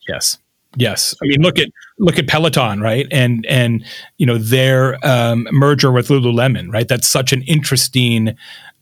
Yes. 0.08 0.38
Yes, 0.76 1.14
I 1.22 1.26
mean 1.26 1.40
look 1.40 1.58
at 1.58 1.68
look 1.98 2.18
at 2.18 2.26
Peloton, 2.26 2.80
right? 2.80 3.06
And 3.12 3.46
and 3.46 3.84
you 4.18 4.26
know 4.26 4.38
their 4.38 4.98
um, 5.06 5.46
merger 5.52 5.92
with 5.92 6.08
Lululemon, 6.08 6.72
right? 6.72 6.88
That's 6.88 7.06
such 7.06 7.32
an 7.32 7.42
interesting 7.42 8.36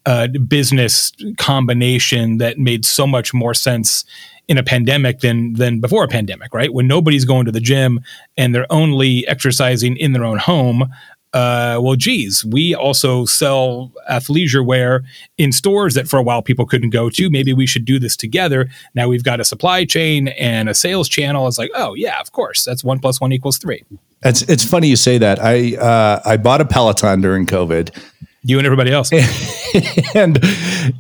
uh, 0.07 0.29
business 0.49 1.12
combination 1.37 2.38
that 2.38 2.59
made 2.59 2.85
so 2.85 3.07
much 3.07 3.35
more 3.35 3.55
sense 3.55 4.05
in 4.49 4.58
a 4.58 4.62
pandemic 4.62 5.20
than 5.20 5.54
than 5.54 5.80
before 5.80 6.04
a 6.04 6.08
pandemic, 6.08 6.52
right? 6.54 6.72
When 6.72 6.87
nobody's 6.87 7.25
going 7.25 7.46
to 7.46 7.52
the 7.52 7.61
gym 7.61 8.00
and 8.37 8.54
they're 8.54 8.70
only 8.70 9.26
exercising 9.26 9.96
in 9.96 10.12
their 10.12 10.25
own 10.25 10.38
home. 10.38 10.92
Uh, 11.32 11.80
well, 11.80 11.96
geez, 11.96 12.44
we 12.44 12.75
also 12.75 13.25
sell 13.25 13.90
athleisure 14.11 14.64
wear 14.64 15.02
in 15.38 15.50
stores 15.50 15.94
that 15.94 16.06
for 16.06 16.18
a 16.18 16.22
while 16.22 16.42
people 16.42 16.66
couldn't 16.66 16.90
go 16.90 17.08
to. 17.08 17.30
Maybe 17.30 17.54
we 17.54 17.66
should 17.66 17.87
do 17.87 17.99
this 17.99 18.16
together. 18.16 18.68
Now 18.94 19.08
we've 19.08 19.25
got 19.25 19.40
a 19.40 19.44
supply 19.44 19.87
chain 19.87 20.28
and 20.28 20.68
a 20.68 20.75
sales 20.75 21.08
channel. 21.08 21.49
It's 21.49 21.56
like, 21.56 21.70
oh 21.75 21.94
yeah, 21.94 22.20
of 22.20 22.32
course, 22.32 22.64
that's 22.64 22.84
one 22.84 22.99
plus 22.99 23.18
one 23.18 23.32
equals 23.32 23.56
three. 23.56 23.82
It's 24.25 24.42
it's 24.42 24.64
funny 24.64 24.88
you 24.88 24.96
say 24.96 25.18
that. 25.18 25.42
I 25.42 25.76
uh, 25.76 26.20
I 26.25 26.37
bought 26.37 26.61
a 26.61 26.64
Peloton 26.66 27.22
during 27.22 27.46
COVID. 27.46 27.96
You 28.44 28.58
and 28.58 28.66
everybody 28.66 28.90
else. 28.90 29.12
and 30.14 30.38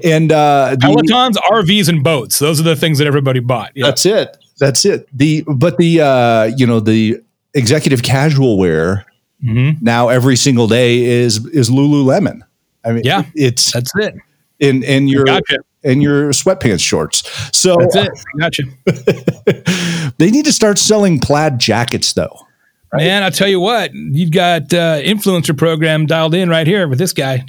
and 0.04 0.32
uh, 0.32 0.76
Pelotons, 0.78 1.34
RVs, 1.34 1.88
and 1.88 2.04
boats. 2.04 2.38
Those 2.38 2.60
are 2.60 2.64
the 2.64 2.76
things 2.76 2.98
that 2.98 3.06
everybody 3.06 3.40
bought. 3.40 3.72
Yeah. 3.74 3.86
That's 3.86 4.06
it. 4.06 4.36
That's 4.58 4.84
it. 4.84 5.08
The 5.12 5.44
but 5.48 5.76
the 5.76 6.00
uh, 6.00 6.44
you 6.56 6.66
know 6.66 6.78
the 6.78 7.20
executive 7.54 8.02
casual 8.02 8.58
wear 8.58 9.04
mm-hmm. 9.42 9.84
now 9.84 10.08
every 10.08 10.36
single 10.36 10.68
day 10.68 11.02
is 11.02 11.44
is 11.48 11.68
Lululemon. 11.68 12.42
I 12.84 12.92
mean, 12.92 13.02
yeah, 13.04 13.24
it's 13.34 13.72
that's 13.72 13.90
it. 13.96 14.14
In 14.60 14.82
in 14.84 15.08
your 15.08 15.24
gotcha. 15.24 15.58
in 15.82 16.00
your 16.00 16.30
sweatpants 16.30 16.80
shorts. 16.80 17.28
So 17.56 17.76
that's 17.76 17.96
it. 17.96 18.12
Gotcha. 18.38 20.12
they 20.18 20.30
need 20.30 20.44
to 20.44 20.52
start 20.52 20.78
selling 20.78 21.18
plaid 21.18 21.58
jackets 21.58 22.12
though. 22.12 22.46
Right? 22.92 23.04
Man, 23.04 23.22
I'll 23.22 23.30
tell 23.30 23.48
you 23.48 23.60
what, 23.60 23.94
you've 23.94 24.30
got 24.30 24.72
uh, 24.74 25.00
influencer 25.00 25.56
program 25.56 26.06
dialed 26.06 26.34
in 26.34 26.48
right 26.48 26.66
here 26.66 26.88
with 26.88 26.98
this 26.98 27.12
guy. 27.12 27.44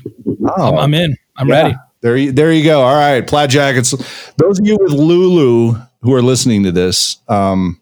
Oh, 0.46 0.78
I'm, 0.78 0.78
I'm 0.78 0.94
in. 0.94 1.18
I'm 1.38 1.50
yeah. 1.50 1.62
ready. 1.62 1.76
There 2.02 2.18
you, 2.18 2.32
there 2.32 2.52
you 2.52 2.64
go. 2.64 2.82
All 2.82 2.96
right, 2.96 3.26
plaid 3.26 3.50
jackets. 3.50 3.92
Those 4.38 4.60
of 4.60 4.66
you 4.66 4.78
with 4.80 4.92
Lulu 4.92 5.80
who 6.02 6.14
are 6.14 6.22
listening 6.22 6.64
to 6.64 6.72
this, 6.72 7.18
um, 7.28 7.80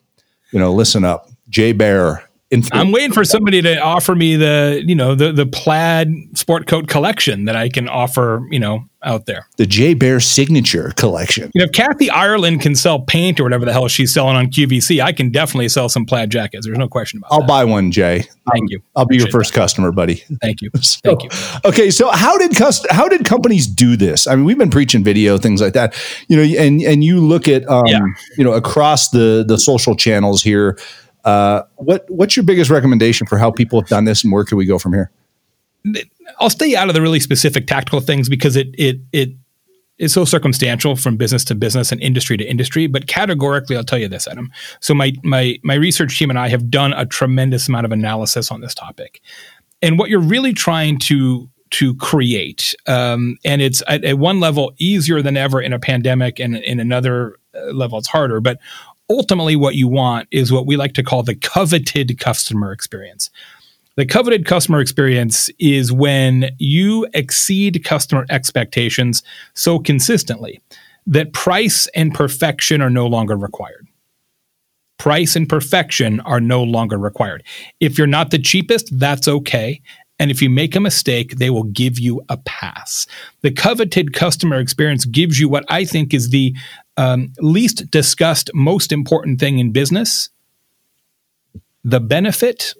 you 0.51 0.59
know, 0.59 0.73
listen 0.73 1.03
up. 1.03 1.29
Jay 1.49 1.71
Baer 1.71 2.23
I'm 2.71 2.91
waiting 2.91 3.13
for 3.13 3.23
somebody 3.23 3.61
to 3.61 3.77
offer 3.79 4.13
me 4.13 4.35
the, 4.35 4.83
you 4.85 4.95
know, 4.95 5.15
the 5.15 5.31
the 5.31 5.45
plaid 5.45 6.37
sport 6.37 6.67
coat 6.67 6.87
collection 6.87 7.45
that 7.45 7.55
I 7.55 7.69
can 7.69 7.87
offer, 7.87 8.45
you 8.51 8.59
know, 8.59 8.85
out 9.03 9.25
there. 9.25 9.47
The 9.57 9.65
Jay 9.65 9.93
Baer 9.93 10.19
signature 10.19 10.91
collection. 10.95 11.51
You 11.53 11.59
know, 11.59 11.65
if 11.65 11.71
Kathy 11.71 12.09
Ireland 12.09 12.61
can 12.61 12.75
sell 12.75 12.99
paint 12.99 13.39
or 13.39 13.43
whatever 13.43 13.65
the 13.65 13.73
hell 13.73 13.87
she's 13.87 14.13
selling 14.13 14.35
on 14.35 14.47
QVC, 14.47 15.01
I 15.01 15.11
can 15.11 15.29
definitely 15.29 15.69
sell 15.69 15.89
some 15.89 16.05
plaid 16.05 16.29
jackets. 16.29 16.65
There's 16.65 16.77
no 16.77 16.87
question 16.87 17.17
about 17.17 17.31
I'll 17.31 17.39
that. 17.39 17.43
I'll 17.43 17.65
buy 17.65 17.65
one, 17.65 17.91
Jay. 17.91 18.25
Thank 18.51 18.69
you. 18.69 18.81
I'll 18.95 19.05
be 19.05 19.17
your 19.17 19.29
first 19.29 19.53
that. 19.53 19.59
customer, 19.59 19.91
buddy. 19.91 20.23
Thank 20.41 20.61
you. 20.61 20.69
So, 20.81 20.99
Thank 21.03 21.23
you. 21.23 21.29
Okay, 21.63 21.91
so 21.91 22.09
how 22.09 22.37
did 22.37 22.55
cust- 22.55 22.87
how 22.89 23.07
did 23.07 23.23
companies 23.23 23.67
do 23.67 23.95
this? 23.95 24.25
I 24.25 24.35
mean, 24.35 24.45
we've 24.45 24.57
been 24.57 24.71
preaching 24.71 25.03
video 25.03 25.37
things 25.37 25.61
like 25.61 25.73
that, 25.73 25.95
you 26.27 26.35
know, 26.35 26.43
and 26.43 26.81
and 26.81 27.03
you 27.03 27.19
look 27.19 27.47
at 27.47 27.69
um, 27.69 27.85
yeah. 27.85 27.99
you 28.35 28.43
know 28.43 28.53
across 28.53 29.09
the 29.09 29.45
the 29.47 29.57
social 29.57 29.95
channels 29.95 30.41
here 30.41 30.77
uh, 31.23 31.63
what 31.75 32.05
what's 32.09 32.35
your 32.35 32.43
biggest 32.43 32.69
recommendation 32.69 33.27
for 33.27 33.37
how 33.37 33.51
people 33.51 33.79
have 33.79 33.89
done 33.89 34.05
this, 34.05 34.23
and 34.23 34.33
where 34.33 34.43
can 34.43 34.57
we 34.57 34.65
go 34.65 34.79
from 34.79 34.93
here? 34.93 35.11
I'll 36.39 36.49
stay 36.49 36.75
out 36.75 36.87
of 36.87 36.93
the 36.93 37.01
really 37.01 37.19
specific 37.19 37.67
tactical 37.67 38.01
things 38.01 38.29
because 38.29 38.55
it 38.55 38.69
it 38.77 38.99
it 39.11 39.31
is 39.97 40.13
so 40.13 40.25
circumstantial 40.25 40.95
from 40.95 41.15
business 41.15 41.45
to 41.45 41.55
business 41.55 41.91
and 41.91 42.01
industry 42.01 42.35
to 42.35 42.43
industry. 42.43 42.87
But 42.87 43.07
categorically, 43.07 43.77
I'll 43.77 43.83
tell 43.83 43.99
you 43.99 44.07
this, 44.07 44.27
Adam. 44.27 44.51
So 44.79 44.93
my 44.93 45.13
my 45.23 45.59
my 45.63 45.75
research 45.75 46.17
team 46.17 46.29
and 46.29 46.39
I 46.39 46.49
have 46.49 46.69
done 46.69 46.93
a 46.93 47.05
tremendous 47.05 47.67
amount 47.67 47.85
of 47.85 47.91
analysis 47.91 48.51
on 48.51 48.61
this 48.61 48.73
topic, 48.73 49.21
and 49.81 49.97
what 49.97 50.09
you're 50.09 50.19
really 50.19 50.53
trying 50.53 50.99
to 50.99 51.49
to 51.71 51.95
create, 51.95 52.75
um, 52.87 53.37
and 53.45 53.61
it's 53.61 53.81
at, 53.87 54.03
at, 54.03 54.17
one 54.17 54.41
level 54.41 54.73
easier 54.77 55.21
than 55.21 55.37
ever 55.37 55.61
in 55.61 55.71
a 55.71 55.79
pandemic, 55.79 56.39
and 56.39 56.57
in 56.57 56.79
another 56.79 57.37
uh, 57.55 57.71
level 57.71 57.97
it's 57.97 58.07
harder. 58.07 58.41
But 58.41 58.59
ultimately 59.09 59.55
what 59.55 59.75
you 59.75 59.87
want 59.87 60.27
is 60.31 60.51
what 60.51 60.65
we 60.65 60.77
like 60.77 60.93
to 60.93 61.03
call 61.03 61.23
the 61.23 61.35
coveted 61.35 62.19
customer 62.19 62.71
experience. 62.71 63.29
The 63.97 64.05
coveted 64.05 64.45
customer 64.45 64.79
experience 64.79 65.49
is 65.59 65.91
when 65.91 66.51
you 66.57 67.07
exceed 67.13 67.83
customer 67.83 68.25
expectations 68.29 69.21
so 69.53 69.79
consistently 69.79 70.61
that 71.05 71.33
price 71.33 71.87
and 71.87 72.13
perfection 72.13 72.81
are 72.81 72.89
no 72.89 73.07
longer 73.07 73.35
required. 73.35 73.87
Price 74.97 75.35
and 75.35 75.49
perfection 75.49 76.19
are 76.21 76.39
no 76.39 76.63
longer 76.63 76.97
required. 76.97 77.43
If 77.79 77.97
you're 77.97 78.07
not 78.07 78.31
the 78.31 78.39
cheapest, 78.39 78.97
that's 78.97 79.27
okay. 79.27 79.81
And 80.19 80.29
if 80.29 80.41
you 80.41 80.49
make 80.49 80.75
a 80.75 80.79
mistake, 80.79 81.37
they 81.37 81.49
will 81.49 81.63
give 81.63 81.99
you 81.99 82.21
a 82.29 82.37
pass. 82.37 83.07
The 83.41 83.51
coveted 83.51 84.13
customer 84.13 84.59
experience 84.59 85.03
gives 85.03 85.39
you 85.39 85.49
what 85.49 85.65
I 85.67 85.83
think 85.83 86.13
is 86.13 86.29
the 86.29 86.55
um, 86.95 87.33
least 87.39 87.89
discussed, 87.89 88.51
most 88.53 88.91
important 88.91 89.39
thing 89.39 89.57
in 89.59 89.71
business 89.71 90.29
the 91.83 91.99
benefit 91.99 92.75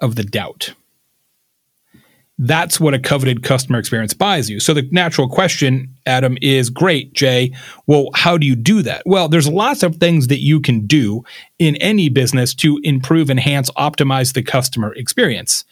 of 0.00 0.16
the 0.16 0.24
doubt. 0.24 0.74
That's 2.40 2.78
what 2.78 2.94
a 2.94 3.00
coveted 3.00 3.42
customer 3.42 3.80
experience 3.80 4.14
buys 4.14 4.48
you. 4.48 4.60
So 4.60 4.72
the 4.72 4.88
natural 4.92 5.28
question, 5.28 5.92
Adam, 6.06 6.38
is 6.40 6.70
great, 6.70 7.12
Jay. 7.12 7.52
Well, 7.88 8.10
how 8.14 8.38
do 8.38 8.46
you 8.46 8.54
do 8.54 8.80
that? 8.82 9.02
Well, 9.04 9.28
there's 9.28 9.48
lots 9.48 9.82
of 9.82 9.96
things 9.96 10.28
that 10.28 10.38
you 10.38 10.60
can 10.60 10.86
do 10.86 11.24
in 11.58 11.74
any 11.76 12.08
business 12.08 12.54
to 12.56 12.78
improve, 12.84 13.28
enhance, 13.28 13.70
optimize 13.72 14.34
the 14.34 14.42
customer 14.42 14.94
experience. 14.94 15.64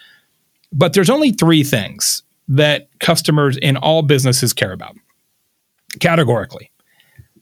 But 0.73 0.93
there's 0.93 1.11
only 1.11 1.31
three 1.31 1.63
things 1.63 2.25
that 2.49 2.89
customers 2.99 3.57
in 3.59 3.77
all 3.77 4.03
businesses 4.03 4.53
care 4.53 4.73
about 4.73 4.97
categorically. 6.01 6.73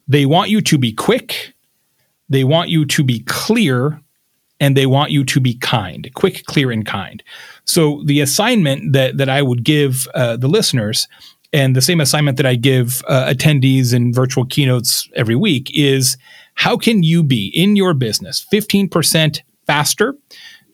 They 0.07 0.27
want 0.27 0.51
you 0.51 0.61
to 0.61 0.79
be 0.79 0.93
quick, 0.93 1.55
they 2.29 2.45
want 2.45 2.69
you 2.69 2.85
to 2.85 3.03
be 3.03 3.21
clear, 3.21 4.01
and 4.61 4.77
they 4.77 4.87
want 4.87 5.11
you 5.11 5.25
to 5.25 5.41
be 5.41 5.55
kind, 5.55 6.11
quick, 6.15 6.45
clear, 6.47 6.71
and 6.71 6.87
kind. 6.87 7.23
So 7.65 8.03
the 8.05 8.21
assignment 8.21 8.93
that 8.93 9.17
that 9.17 9.29
I 9.29 9.43
would 9.43 9.65
give 9.65 10.07
uh, 10.15 10.37
the 10.37 10.49
listeners, 10.49 11.09
and 11.53 11.77
the 11.77 11.83
same 11.83 12.01
assignment 12.01 12.37
that 12.37 12.47
I 12.47 12.57
give 12.57 13.03
uh, 13.07 13.27
attendees 13.27 13.95
in 13.95 14.13
virtual 14.13 14.45
keynotes 14.45 15.09
every 15.15 15.37
week, 15.37 15.71
is 15.75 16.17
how 16.55 16.77
can 16.77 17.03
you 17.03 17.23
be 17.23 17.53
in 17.55 17.77
your 17.77 17.95
business 17.95 18.47
15% 18.53 19.41
faster, 19.67 20.17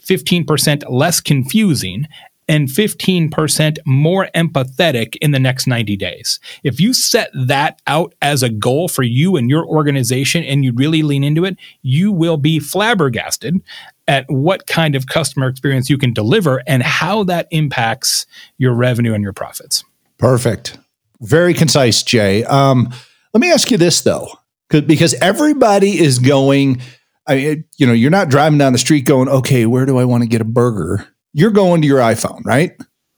15% 0.07 0.85
less 0.89 1.21
confusing, 1.21 2.07
and 2.51 2.67
15% 2.67 3.79
more 3.87 4.29
empathetic 4.35 5.15
in 5.21 5.31
the 5.31 5.39
next 5.39 5.69
90 5.69 5.97
days. 5.97 6.41
If 6.65 6.81
you 6.81 6.93
set 6.93 7.31
that 7.33 7.81
out 7.87 8.13
as 8.21 8.43
a 8.43 8.49
goal 8.49 8.89
for 8.89 9.05
you 9.05 9.37
and 9.37 9.49
your 9.49 9.65
organization 9.65 10.43
and 10.43 10.65
you 10.65 10.73
really 10.73 11.05
lean 11.05 11.23
into 11.23 11.45
it, 11.45 11.57
you 11.83 12.11
will 12.11 12.37
be 12.37 12.59
flabbergasted 12.59 13.63
at 14.09 14.25
what 14.29 14.67
kind 14.67 14.97
of 14.97 15.07
customer 15.07 15.47
experience 15.47 15.89
you 15.89 15.97
can 15.97 16.13
deliver 16.13 16.61
and 16.67 16.83
how 16.83 17.23
that 17.23 17.47
impacts 17.53 18.27
your 18.59 18.75
revenue 18.75 19.15
and 19.15 19.23
your 19.23 19.33
profits. 19.33 19.85
Perfect. 20.19 20.77
Very 21.21 21.55
concise, 21.55 22.03
Jay. 22.03 22.43
Um, 22.43 22.93
let 23.33 23.41
me 23.41 23.53
ask 23.53 23.71
you 23.71 23.79
this 23.79 24.01
though, 24.01 24.29
because 24.69 25.15
everybody 25.15 26.01
is 26.01 26.19
going. 26.19 26.83
I 27.29 27.63
you 27.77 27.87
know, 27.87 27.93
you're 27.93 28.11
not 28.11 28.29
driving 28.29 28.59
down 28.59 28.73
the 28.73 28.79
street 28.79 29.05
going, 29.05 29.29
okay, 29.29 29.67
where 29.67 29.87
do 29.87 29.99
I 29.99 30.05
want 30.05 30.25
to 30.25 30.29
get 30.29 30.41
a 30.41 30.45
burger? 30.45 31.07
You're 31.33 31.51
going 31.51 31.83
to 31.83 31.89
your 31.89 32.01
iPhone, 32.01 32.45
right? 32.45 32.73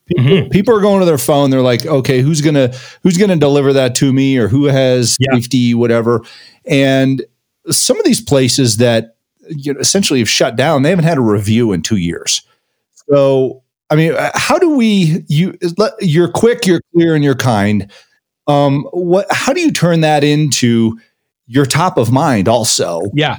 People, 0.07 0.25
mm-hmm. 0.25 0.49
people, 0.51 0.77
are 0.77 0.81
going 0.81 1.01
to 1.01 1.07
their 1.07 1.19
phone. 1.19 1.51
They're 1.51 1.63
like, 1.63 1.87
okay, 1.87 2.21
who's 2.21 2.41
gonna 2.41 2.73
who's 3.03 3.17
gonna 3.17 3.37
deliver 3.37 3.73
that 3.73 3.95
to 3.97 4.13
me, 4.13 4.37
or 4.37 4.49
who 4.49 4.65
has 4.65 5.17
yeah. 5.21 5.35
safety, 5.35 5.75
whatever. 5.75 6.23
And 6.67 7.25
some 7.71 7.99
of 7.99 8.05
these 8.05 8.21
places 8.21 8.79
that 8.79 9.17
you 9.49 9.73
know, 9.73 9.81
essentially 9.81 10.19
have 10.19 10.29
shut 10.29 10.57
down, 10.57 10.83
they 10.83 10.91
haven't 10.91 11.05
had 11.05 11.19
a 11.19 11.23
review 11.23 11.73
in 11.73 11.83
two 11.83 11.97
years. 11.97 12.43
So, 13.09 13.63
I 13.91 13.97
mean, 13.97 14.15
uh, 14.15 14.31
how 14.35 14.59
do 14.59 14.75
we? 14.75 15.25
You 15.29 15.57
you're 16.01 16.29
quick, 16.29 16.67
you're 16.67 16.83
clear, 16.95 17.15
and 17.15 17.23
you're 17.23 17.35
kind. 17.35 17.91
Um, 18.47 18.89
what? 18.93 19.27
How 19.31 19.53
do 19.53 19.61
you 19.61 19.73
turn 19.73 20.01
that 20.01 20.25
into 20.25 20.99
your 21.47 21.67
top 21.67 21.97
of 21.97 22.11
mind? 22.11 22.49
Also, 22.49 23.03
yeah. 23.15 23.37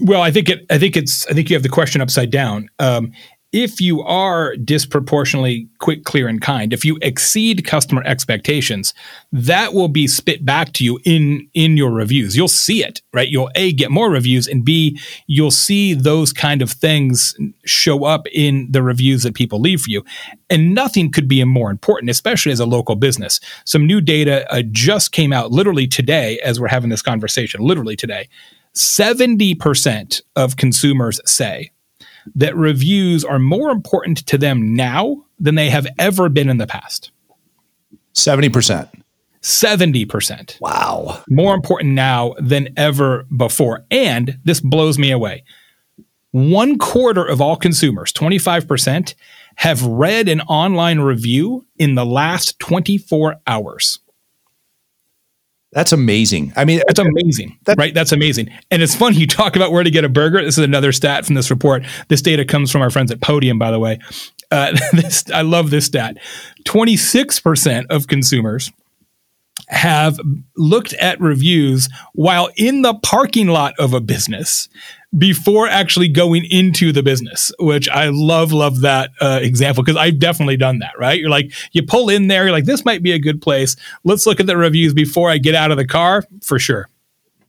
Well, 0.00 0.22
I 0.22 0.30
think 0.30 0.48
it. 0.48 0.64
I 0.70 0.78
think 0.78 0.96
it's. 0.96 1.26
I 1.26 1.32
think 1.32 1.50
you 1.50 1.56
have 1.56 1.62
the 1.62 1.68
question 1.68 2.00
upside 2.00 2.30
down. 2.30 2.70
Um, 2.78 3.12
if 3.52 3.80
you 3.80 4.02
are 4.02 4.56
disproportionately 4.56 5.68
quick, 5.78 6.04
clear, 6.04 6.28
and 6.28 6.42
kind, 6.42 6.72
if 6.72 6.84
you 6.84 6.98
exceed 7.00 7.64
customer 7.64 8.02
expectations, 8.04 8.92
that 9.32 9.72
will 9.72 9.88
be 9.88 10.06
spit 10.06 10.44
back 10.44 10.72
to 10.74 10.84
you 10.84 11.00
in 11.04 11.48
in 11.54 11.76
your 11.76 11.90
reviews. 11.90 12.36
You'll 12.36 12.48
see 12.48 12.84
it, 12.84 13.00
right? 13.14 13.28
You'll 13.28 13.50
a 13.54 13.72
get 13.72 13.90
more 13.90 14.10
reviews, 14.10 14.46
and 14.46 14.64
b 14.64 15.00
you'll 15.26 15.50
see 15.50 15.94
those 15.94 16.32
kind 16.32 16.60
of 16.60 16.70
things 16.70 17.34
show 17.64 18.04
up 18.04 18.26
in 18.32 18.68
the 18.70 18.82
reviews 18.82 19.22
that 19.22 19.34
people 19.34 19.60
leave 19.60 19.80
for 19.80 19.90
you. 19.90 20.04
And 20.50 20.74
nothing 20.74 21.10
could 21.10 21.28
be 21.28 21.42
more 21.44 21.70
important, 21.70 22.10
especially 22.10 22.52
as 22.52 22.60
a 22.60 22.66
local 22.66 22.96
business. 22.96 23.40
Some 23.64 23.86
new 23.86 24.00
data 24.00 24.50
uh, 24.52 24.62
just 24.70 25.12
came 25.12 25.32
out 25.32 25.52
literally 25.52 25.86
today 25.86 26.38
as 26.40 26.60
we're 26.60 26.68
having 26.68 26.90
this 26.90 27.02
conversation. 27.02 27.62
Literally 27.62 27.96
today, 27.96 28.28
seventy 28.74 29.54
percent 29.54 30.20
of 30.36 30.56
consumers 30.56 31.18
say 31.24 31.70
that 32.34 32.56
reviews 32.56 33.24
are 33.24 33.38
more 33.38 33.70
important 33.70 34.26
to 34.26 34.38
them 34.38 34.74
now 34.74 35.24
than 35.38 35.54
they 35.54 35.70
have 35.70 35.86
ever 35.98 36.28
been 36.28 36.48
in 36.48 36.58
the 36.58 36.66
past. 36.66 37.10
70%. 38.14 38.88
70%. 39.42 40.60
Wow. 40.60 41.22
More 41.28 41.54
important 41.54 41.94
now 41.94 42.34
than 42.38 42.68
ever 42.76 43.24
before. 43.36 43.84
And 43.90 44.38
this 44.44 44.60
blows 44.60 44.98
me 44.98 45.10
away. 45.10 45.44
One 46.32 46.78
quarter 46.78 47.24
of 47.24 47.40
all 47.40 47.56
consumers, 47.56 48.12
25%, 48.12 49.14
have 49.56 49.82
read 49.82 50.28
an 50.28 50.40
online 50.42 51.00
review 51.00 51.66
in 51.78 51.94
the 51.94 52.04
last 52.04 52.58
24 52.58 53.36
hours. 53.46 54.00
That's 55.72 55.92
amazing. 55.92 56.52
I 56.56 56.64
mean, 56.64 56.80
that's 56.86 56.98
amazing, 56.98 57.58
that's, 57.64 57.78
right? 57.78 57.92
That's 57.92 58.12
amazing. 58.12 58.50
And 58.70 58.82
it's 58.82 58.94
funny 58.94 59.16
you 59.18 59.26
talk 59.26 59.54
about 59.54 59.70
where 59.70 59.84
to 59.84 59.90
get 59.90 60.04
a 60.04 60.08
burger. 60.08 60.42
This 60.42 60.56
is 60.58 60.64
another 60.64 60.92
stat 60.92 61.26
from 61.26 61.34
this 61.34 61.50
report. 61.50 61.84
This 62.08 62.22
data 62.22 62.44
comes 62.44 62.70
from 62.70 62.80
our 62.80 62.90
friends 62.90 63.10
at 63.10 63.20
Podium, 63.20 63.58
by 63.58 63.70
the 63.70 63.78
way. 63.78 63.98
Uh, 64.50 64.76
this, 64.92 65.30
I 65.30 65.42
love 65.42 65.70
this 65.70 65.86
stat. 65.86 66.16
26% 66.64 67.86
of 67.90 68.06
consumers 68.06 68.70
have 69.68 70.18
looked 70.56 70.94
at 70.94 71.20
reviews 71.20 71.88
while 72.14 72.48
in 72.56 72.82
the 72.82 72.94
parking 72.94 73.48
lot 73.48 73.74
of 73.78 73.92
a 73.92 74.00
business 74.00 74.68
before 75.16 75.66
actually 75.68 76.08
going 76.08 76.44
into 76.50 76.92
the 76.92 77.02
business, 77.02 77.50
which 77.58 77.88
I 77.88 78.10
love, 78.12 78.52
love 78.52 78.80
that 78.82 79.10
uh, 79.20 79.40
example 79.40 79.82
because 79.82 79.96
I've 79.96 80.18
definitely 80.18 80.58
done 80.58 80.80
that, 80.80 80.98
right? 80.98 81.18
You're 81.18 81.30
like, 81.30 81.50
you 81.72 81.82
pull 81.82 82.10
in 82.10 82.28
there, 82.28 82.44
you're 82.44 82.52
like, 82.52 82.66
this 82.66 82.84
might 82.84 83.02
be 83.02 83.12
a 83.12 83.18
good 83.18 83.40
place. 83.40 83.76
Let's 84.04 84.26
look 84.26 84.38
at 84.38 84.46
the 84.46 84.56
reviews 84.56 84.92
before 84.92 85.30
I 85.30 85.38
get 85.38 85.54
out 85.54 85.70
of 85.70 85.78
the 85.78 85.86
car 85.86 86.24
for 86.42 86.58
sure. 86.58 86.88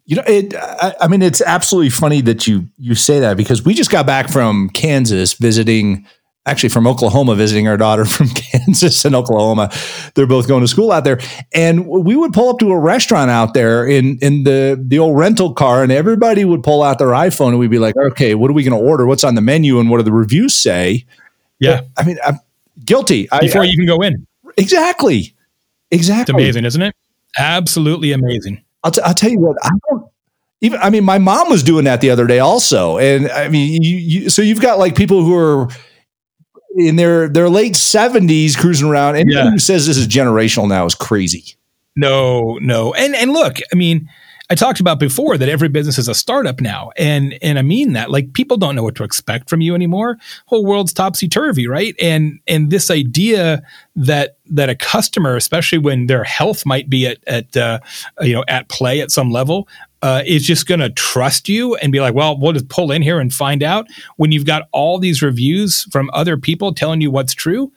You 0.06 0.16
know, 0.16 0.24
it, 0.26 0.56
I, 0.56 0.96
I 1.02 1.08
mean, 1.08 1.22
it's 1.22 1.42
absolutely 1.42 1.92
funny 1.92 2.22
that 2.22 2.48
you 2.48 2.68
you 2.78 2.96
say 2.96 3.20
that 3.20 3.38
because 3.38 3.64
we 3.64 3.76
just 3.76 3.92
got 3.92 4.08
back 4.08 4.30
from 4.30 4.70
Kansas 4.70 5.34
visiting 5.34 6.04
actually 6.48 6.70
from 6.70 6.88
Oklahoma 6.88 7.36
visiting 7.36 7.68
our 7.68 7.78
daughter 7.78 8.06
from 8.06 8.28
Kansas 8.66 9.06
and 9.06 9.16
Oklahoma. 9.16 9.72
They're 10.16 10.28
both 10.28 10.48
going 10.48 10.62
to 10.62 10.68
school 10.68 10.92
out 10.92 11.04
there. 11.04 11.20
And 11.54 11.88
we 11.88 12.16
would 12.16 12.34
pull 12.34 12.50
up 12.50 12.60
to 12.60 12.72
a 12.72 12.80
restaurant 12.80 13.32
out 13.32 13.54
there 13.54 13.88
in, 13.88 14.18
in 14.20 14.44
the, 14.44 14.82
the 14.82 15.00
old 15.00 15.18
rental 15.18 15.54
car 15.54 15.84
and 15.84 15.92
everybody 15.92 16.46
would 16.46 16.64
pull 16.64 16.84
out 16.84 17.00
their 17.00 17.10
iPhone 17.10 17.50
and 17.50 17.60
we'd 17.60 17.72
be 17.72 17.80
like, 17.80 17.96
okay, 17.98 18.36
what 18.36 18.50
are 18.50 18.54
we 18.54 18.64
going 18.64 18.80
to 18.80 18.88
order? 18.88 19.06
What's 19.06 19.24
on 19.24 19.36
the 19.36 19.42
menu 19.42 19.80
and 19.80 19.90
what 19.90 19.98
do 19.98 20.04
the 20.04 20.12
reviews 20.12 20.54
say? 20.54 21.06
Yeah. 21.60 21.82
But, 21.82 21.90
I 21.98 22.08
mean, 22.08 22.18
I'm 22.26 22.40
guilty. 22.86 23.28
Before 23.40 23.62
I, 23.62 23.66
you 23.66 23.76
can 23.76 23.86
go 23.86 24.02
in. 24.02 24.26
Exactly. 24.58 25.34
Exactly. 25.92 26.22
It's 26.22 26.30
amazing, 26.30 26.66
isn't 26.66 26.82
it? 26.82 26.96
Absolutely 27.38 28.12
amazing. 28.12 28.64
I'll, 28.84 28.92
t- 28.92 29.02
I'll 29.02 29.14
tell 29.14 29.30
you 29.30 29.40
what, 29.40 29.58
I 29.64 29.70
don't, 29.90 30.06
even, 30.62 30.80
I 30.82 30.90
mean, 30.90 31.06
my 31.06 31.18
mom 31.20 31.50
was 31.50 31.64
doing 31.64 31.86
that 31.86 32.02
the 32.02 32.10
other 32.10 32.28
day 32.28 32.40
also. 32.40 32.98
And 32.98 33.30
I 33.32 33.48
mean, 33.48 33.82
you, 33.82 33.98
you 33.98 34.30
so 34.30 34.42
you've 34.42 34.62
got 34.62 34.78
like 34.78 34.96
people 34.96 35.24
who 35.24 35.36
are, 35.38 35.70
in 36.76 36.96
their 36.96 37.28
their 37.28 37.50
late 37.50 37.76
seventies 37.76 38.56
cruising 38.56 38.90
around. 38.90 39.16
And 39.16 39.32
yeah. 39.32 39.50
who 39.50 39.60
says 39.60 39.88
this 39.88 39.98
is 39.98 40.08
generational 40.08 40.68
now 40.68 40.86
is 40.86 40.96
crazy. 40.96 41.56
No, 41.96 42.58
no. 42.62 42.94
And 42.94 43.16
and 43.16 43.34
look, 43.34 43.58
I 43.74 43.76
mean, 43.76 44.10
I 44.52 44.56
talked 44.56 44.80
about 44.80 45.00
before 45.00 45.38
that 45.38 45.48
every 45.48 45.68
business 45.68 46.00
is 46.00 46.08
a 46.08 46.16
startup 46.16 46.60
now. 46.60 46.92
And 46.98 47.38
and 47.42 47.60
I 47.60 47.62
mean 47.62 47.94
that. 47.94 48.10
Like 48.10 48.34
people 48.34 48.58
don't 48.58 48.76
know 48.76 48.84
what 48.84 48.96
to 48.96 49.04
expect 49.04 49.50
from 49.50 49.62
you 49.62 49.76
anymore. 49.76 50.18
Whole 50.48 50.66
world's 50.66 50.92
topsy 50.92 51.28
turvy, 51.28 51.68
right? 51.68 51.96
And 52.02 52.40
and 52.48 52.72
this 52.72 52.90
idea 52.90 53.62
that 53.96 54.38
that 54.48 54.70
a 54.70 54.76
customer, 54.76 55.36
especially 55.36 55.78
when 55.78 56.08
their 56.08 56.24
health 56.24 56.66
might 56.66 56.90
be 56.90 57.06
at 57.06 57.20
at 57.28 57.56
uh, 57.56 57.80
you 58.22 58.34
know 58.34 58.44
at 58.48 58.70
play 58.70 59.02
at 59.02 59.12
some 59.12 59.30
level, 59.30 59.68
uh, 60.02 60.24
is 60.26 60.46
just 60.46 60.66
going 60.66 60.80
to 60.80 60.90
trust 60.90 61.50
you 61.50 61.76
and 61.76 61.92
be 61.92 62.00
like, 62.00 62.14
well, 62.14 62.38
we'll 62.38 62.54
just 62.54 62.70
pull 62.70 62.92
in 62.92 63.02
here 63.02 63.20
and 63.20 63.34
find 63.34 63.62
out. 63.62 63.88
When 64.18 64.32
you've 64.32 64.46
got 64.46 64.70
all 64.72 65.00
these 65.00 65.22
reviews 65.22 65.84
from 65.92 66.10
other 66.14 66.38
people 66.38 66.74
telling 66.74 67.02
you 67.02 67.12
what's 67.12 67.34
true, 67.34 67.72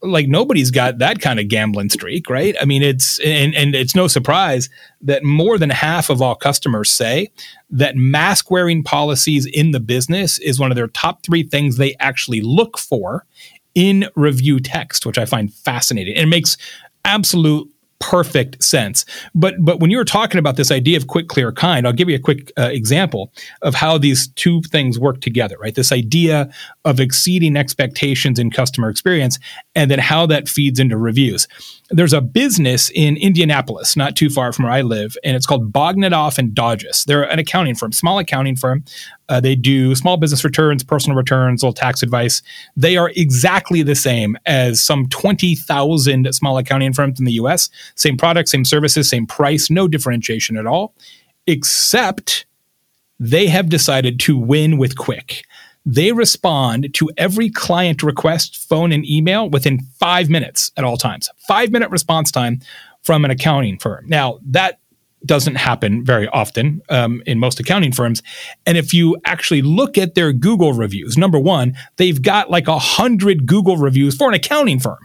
like 0.00 0.28
nobody's 0.28 0.70
got 0.70 0.98
that 0.98 1.20
kind 1.20 1.40
of 1.40 1.48
gambling 1.48 1.90
streak, 1.90 2.30
right? 2.30 2.54
I 2.60 2.64
mean, 2.64 2.82
it's 2.82 3.18
and 3.20 3.54
and 3.54 3.74
it's 3.74 3.96
no 3.96 4.06
surprise 4.06 4.68
that 5.00 5.24
more 5.24 5.58
than 5.58 5.70
half 5.70 6.08
of 6.08 6.22
all 6.22 6.36
customers 6.36 6.90
say 6.90 7.30
that 7.70 7.96
mask 7.96 8.50
wearing 8.50 8.84
policies 8.84 9.44
in 9.46 9.72
the 9.72 9.80
business 9.80 10.38
is 10.38 10.60
one 10.60 10.70
of 10.70 10.76
their 10.76 10.88
top 10.88 11.24
three 11.24 11.42
things 11.42 11.76
they 11.76 11.96
actually 11.98 12.40
look 12.40 12.78
for 12.78 13.26
in 13.74 14.08
review 14.14 14.60
text, 14.60 15.04
which 15.04 15.18
I 15.18 15.24
find 15.24 15.52
fascinating. 15.52 16.14
And 16.14 16.24
it 16.24 16.30
makes 16.30 16.56
absolute 17.04 17.68
perfect 18.00 18.62
sense. 18.62 19.04
But 19.34 19.54
but 19.60 19.80
when 19.80 19.90
you 19.90 19.98
were 19.98 20.04
talking 20.04 20.38
about 20.38 20.56
this 20.56 20.70
idea 20.70 20.96
of 20.96 21.06
quick, 21.06 21.28
clear, 21.28 21.52
kind, 21.52 21.86
I'll 21.86 21.92
give 21.92 22.08
you 22.08 22.16
a 22.16 22.20
quick 22.20 22.52
uh, 22.58 22.68
example 22.72 23.32
of 23.62 23.74
how 23.74 23.98
these 23.98 24.28
two 24.28 24.62
things 24.62 24.98
work 24.98 25.20
together. 25.20 25.56
Right, 25.58 25.74
this 25.74 25.92
idea 25.92 26.50
of 26.84 27.00
exceeding 27.00 27.56
expectations 27.56 28.38
in 28.38 28.50
customer 28.50 28.88
experience, 28.88 29.38
and 29.74 29.90
then 29.90 29.98
how 29.98 30.26
that 30.26 30.48
feeds 30.48 30.78
into 30.78 30.96
reviews. 30.96 31.48
There's 31.90 32.12
a 32.12 32.20
business 32.20 32.90
in 32.94 33.16
Indianapolis, 33.16 33.96
not 33.96 34.14
too 34.14 34.28
far 34.28 34.52
from 34.52 34.64
where 34.64 34.72
I 34.72 34.82
live, 34.82 35.16
and 35.24 35.34
it's 35.34 35.46
called 35.46 35.72
Bognedoff 35.72 36.36
and 36.36 36.54
Dodges. 36.54 37.04
They're 37.06 37.22
an 37.22 37.38
accounting 37.38 37.74
firm, 37.74 37.92
small 37.92 38.18
accounting 38.18 38.56
firm. 38.56 38.84
Uh, 39.30 39.40
they 39.40 39.54
do 39.54 39.94
small 39.94 40.18
business 40.18 40.44
returns, 40.44 40.84
personal 40.84 41.16
returns, 41.16 41.62
little 41.62 41.72
tax 41.72 42.02
advice. 42.02 42.42
They 42.76 42.98
are 42.98 43.10
exactly 43.16 43.82
the 43.82 43.94
same 43.94 44.36
as 44.44 44.82
some 44.82 45.08
20,000 45.08 46.34
small 46.34 46.58
accounting 46.58 46.92
firms 46.92 47.18
in 47.18 47.24
the 47.24 47.32
US. 47.32 47.70
Same 47.94 48.18
product, 48.18 48.50
same 48.50 48.66
services, 48.66 49.08
same 49.08 49.26
price, 49.26 49.70
no 49.70 49.88
differentiation 49.88 50.58
at 50.58 50.66
all, 50.66 50.94
except 51.46 52.44
they 53.18 53.46
have 53.46 53.70
decided 53.70 54.20
to 54.20 54.36
win 54.36 54.76
with 54.76 54.96
Quick. 54.96 55.44
They 55.90 56.12
respond 56.12 56.92
to 56.96 57.10
every 57.16 57.48
client 57.48 58.02
request, 58.02 58.58
phone, 58.68 58.92
and 58.92 59.08
email 59.08 59.48
within 59.48 59.80
five 59.98 60.28
minutes 60.28 60.70
at 60.76 60.84
all 60.84 60.98
times. 60.98 61.30
Five 61.48 61.70
minute 61.70 61.90
response 61.90 62.30
time 62.30 62.60
from 63.02 63.24
an 63.24 63.30
accounting 63.30 63.78
firm. 63.78 64.04
Now, 64.06 64.38
that 64.44 64.80
doesn't 65.24 65.54
happen 65.54 66.04
very 66.04 66.28
often 66.28 66.82
um, 66.90 67.22
in 67.24 67.38
most 67.38 67.58
accounting 67.58 67.92
firms. 67.92 68.22
And 68.66 68.76
if 68.76 68.92
you 68.92 69.16
actually 69.24 69.62
look 69.62 69.96
at 69.96 70.14
their 70.14 70.34
Google 70.34 70.74
reviews, 70.74 71.16
number 71.16 71.38
one, 71.38 71.74
they've 71.96 72.20
got 72.20 72.50
like 72.50 72.68
a 72.68 72.78
hundred 72.78 73.46
Google 73.46 73.78
reviews 73.78 74.14
for 74.14 74.28
an 74.28 74.34
accounting 74.34 74.80
firm, 74.80 74.98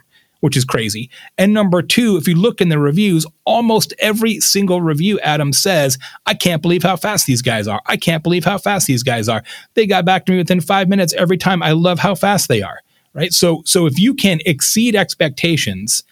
which 0.43 0.57
is 0.57 0.65
crazy. 0.65 1.09
And 1.37 1.53
number 1.53 1.81
two, 1.81 2.17
if 2.17 2.27
you 2.27 2.35
look 2.35 2.59
in 2.59 2.67
the 2.67 2.77
reviews, 2.77 3.25
almost 3.45 3.93
every 3.99 4.41
single 4.41 4.81
review, 4.81 5.17
Adam 5.21 5.53
says, 5.53 5.97
I 6.25 6.33
can't 6.33 6.61
believe 6.61 6.83
how 6.83 6.97
fast 6.97 7.27
these 7.27 7.41
guys 7.41 7.65
are. 7.65 7.81
I 7.85 7.95
can't 7.95 8.23
believe 8.23 8.43
how 8.43 8.57
fast 8.57 8.85
these 8.85 9.03
guys 9.03 9.29
are. 9.29 9.41
They 9.75 9.87
got 9.87 10.03
back 10.03 10.25
to 10.25 10.33
me 10.33 10.39
within 10.39 10.59
five 10.59 10.89
minutes 10.89 11.13
every 11.13 11.37
time. 11.37 11.63
I 11.63 11.71
love 11.71 11.97
how 11.97 12.13
fast 12.13 12.49
they 12.49 12.61
are. 12.61 12.81
Right. 13.13 13.31
So, 13.31 13.61
so 13.65 13.85
if 13.85 13.97
you 13.97 14.13
can 14.13 14.41
exceed 14.45 14.97
expectations, 14.97 16.03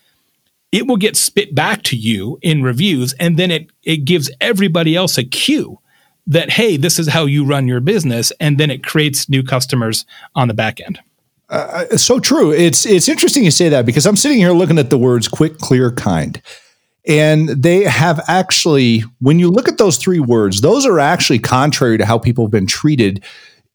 it 0.72 0.88
will 0.88 0.96
get 0.96 1.18
spit 1.18 1.54
back 1.54 1.84
to 1.84 1.98
you 1.98 2.40
in 2.42 2.64
reviews 2.64 3.12
and 3.20 3.38
then 3.38 3.52
it 3.52 3.70
it 3.84 4.06
gives 4.06 4.32
everybody 4.40 4.96
else 4.96 5.18
a 5.18 5.26
cue 5.26 5.78
that 6.26 6.52
hey 6.52 6.78
this 6.78 6.98
is 6.98 7.10
how 7.10 7.26
you 7.26 7.44
run 7.44 7.68
your 7.68 7.82
business 7.82 8.32
and 8.40 8.58
then 8.58 8.72
it 8.72 8.82
creates 8.82 9.28
new 9.28 9.44
customers 9.44 10.06
on 10.36 10.48
the 10.48 10.54
back 10.54 10.80
end 10.80 11.02
uh, 11.52 11.98
so 11.98 12.20
true 12.20 12.52
it's 12.52 12.86
it's 12.86 13.08
interesting 13.08 13.44
you 13.44 13.52
say 13.52 13.70
that 13.70 13.86
because 13.86 14.06
i'm 14.06 14.16
sitting 14.16 14.38
here 14.38 14.52
looking 14.52 14.80
at 14.80 14.90
the 14.90 14.98
words 14.98 15.28
quick 15.28 15.58
clear 15.58 15.92
kind 15.92 16.42
and 17.08 17.50
they 17.50 17.84
have 17.84 18.22
actually 18.28 19.04
when 19.20 19.38
you 19.38 19.50
look 19.50 19.68
at 19.68 19.78
those 19.78 19.98
three 19.98 20.20
words 20.20 20.62
those 20.62 20.86
are 20.86 21.00
actually 21.00 21.40
contrary 21.40 21.98
to 21.98 22.06
how 22.06 22.18
people 22.18 22.46
have 22.46 22.52
been 22.52 22.68
treated 22.68 23.24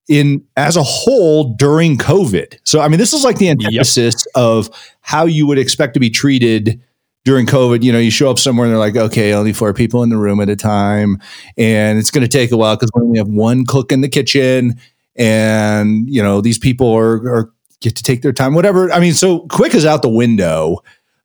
in 0.08 0.44
as 0.56 0.76
a 0.76 0.82
whole 0.82 1.54
during 1.54 1.98
covid 1.98 2.58
so 2.64 2.80
i 2.80 2.88
mean 2.88 2.98
this 2.98 3.12
is 3.12 3.24
like 3.24 3.36
the 3.36 3.48
antithesis 3.48 4.26
yep. 4.26 4.42
of 4.42 4.70
how 5.00 5.26
you 5.26 5.46
would 5.46 5.58
expect 5.58 5.94
to 5.94 6.00
be 6.00 6.10
treated 6.10 6.80
during 7.26 7.44
COVID, 7.44 7.82
you 7.82 7.90
know, 7.90 7.98
you 7.98 8.12
show 8.12 8.30
up 8.30 8.38
somewhere 8.38 8.66
and 8.66 8.72
they're 8.72 8.78
like, 8.78 8.94
okay, 8.94 9.34
only 9.34 9.52
four 9.52 9.74
people 9.74 10.04
in 10.04 10.10
the 10.10 10.16
room 10.16 10.38
at 10.40 10.48
a 10.48 10.54
time. 10.54 11.20
And 11.58 11.98
it's 11.98 12.12
going 12.12 12.22
to 12.22 12.28
take 12.28 12.52
a 12.52 12.56
while 12.56 12.76
because 12.76 12.88
we 12.94 13.02
only 13.02 13.18
have 13.18 13.26
one 13.26 13.66
cook 13.66 13.90
in 13.90 14.00
the 14.00 14.08
kitchen. 14.08 14.80
And, 15.16 16.08
you 16.08 16.22
know, 16.22 16.40
these 16.40 16.56
people 16.56 16.94
are, 16.94 17.16
are 17.28 17.52
get 17.80 17.96
to 17.96 18.02
take 18.02 18.22
their 18.22 18.32
time, 18.32 18.54
whatever. 18.54 18.90
I 18.92 19.00
mean, 19.00 19.14
so 19.14 19.40
quick 19.48 19.74
is 19.74 19.84
out 19.84 20.02
the 20.02 20.08
window. 20.08 20.78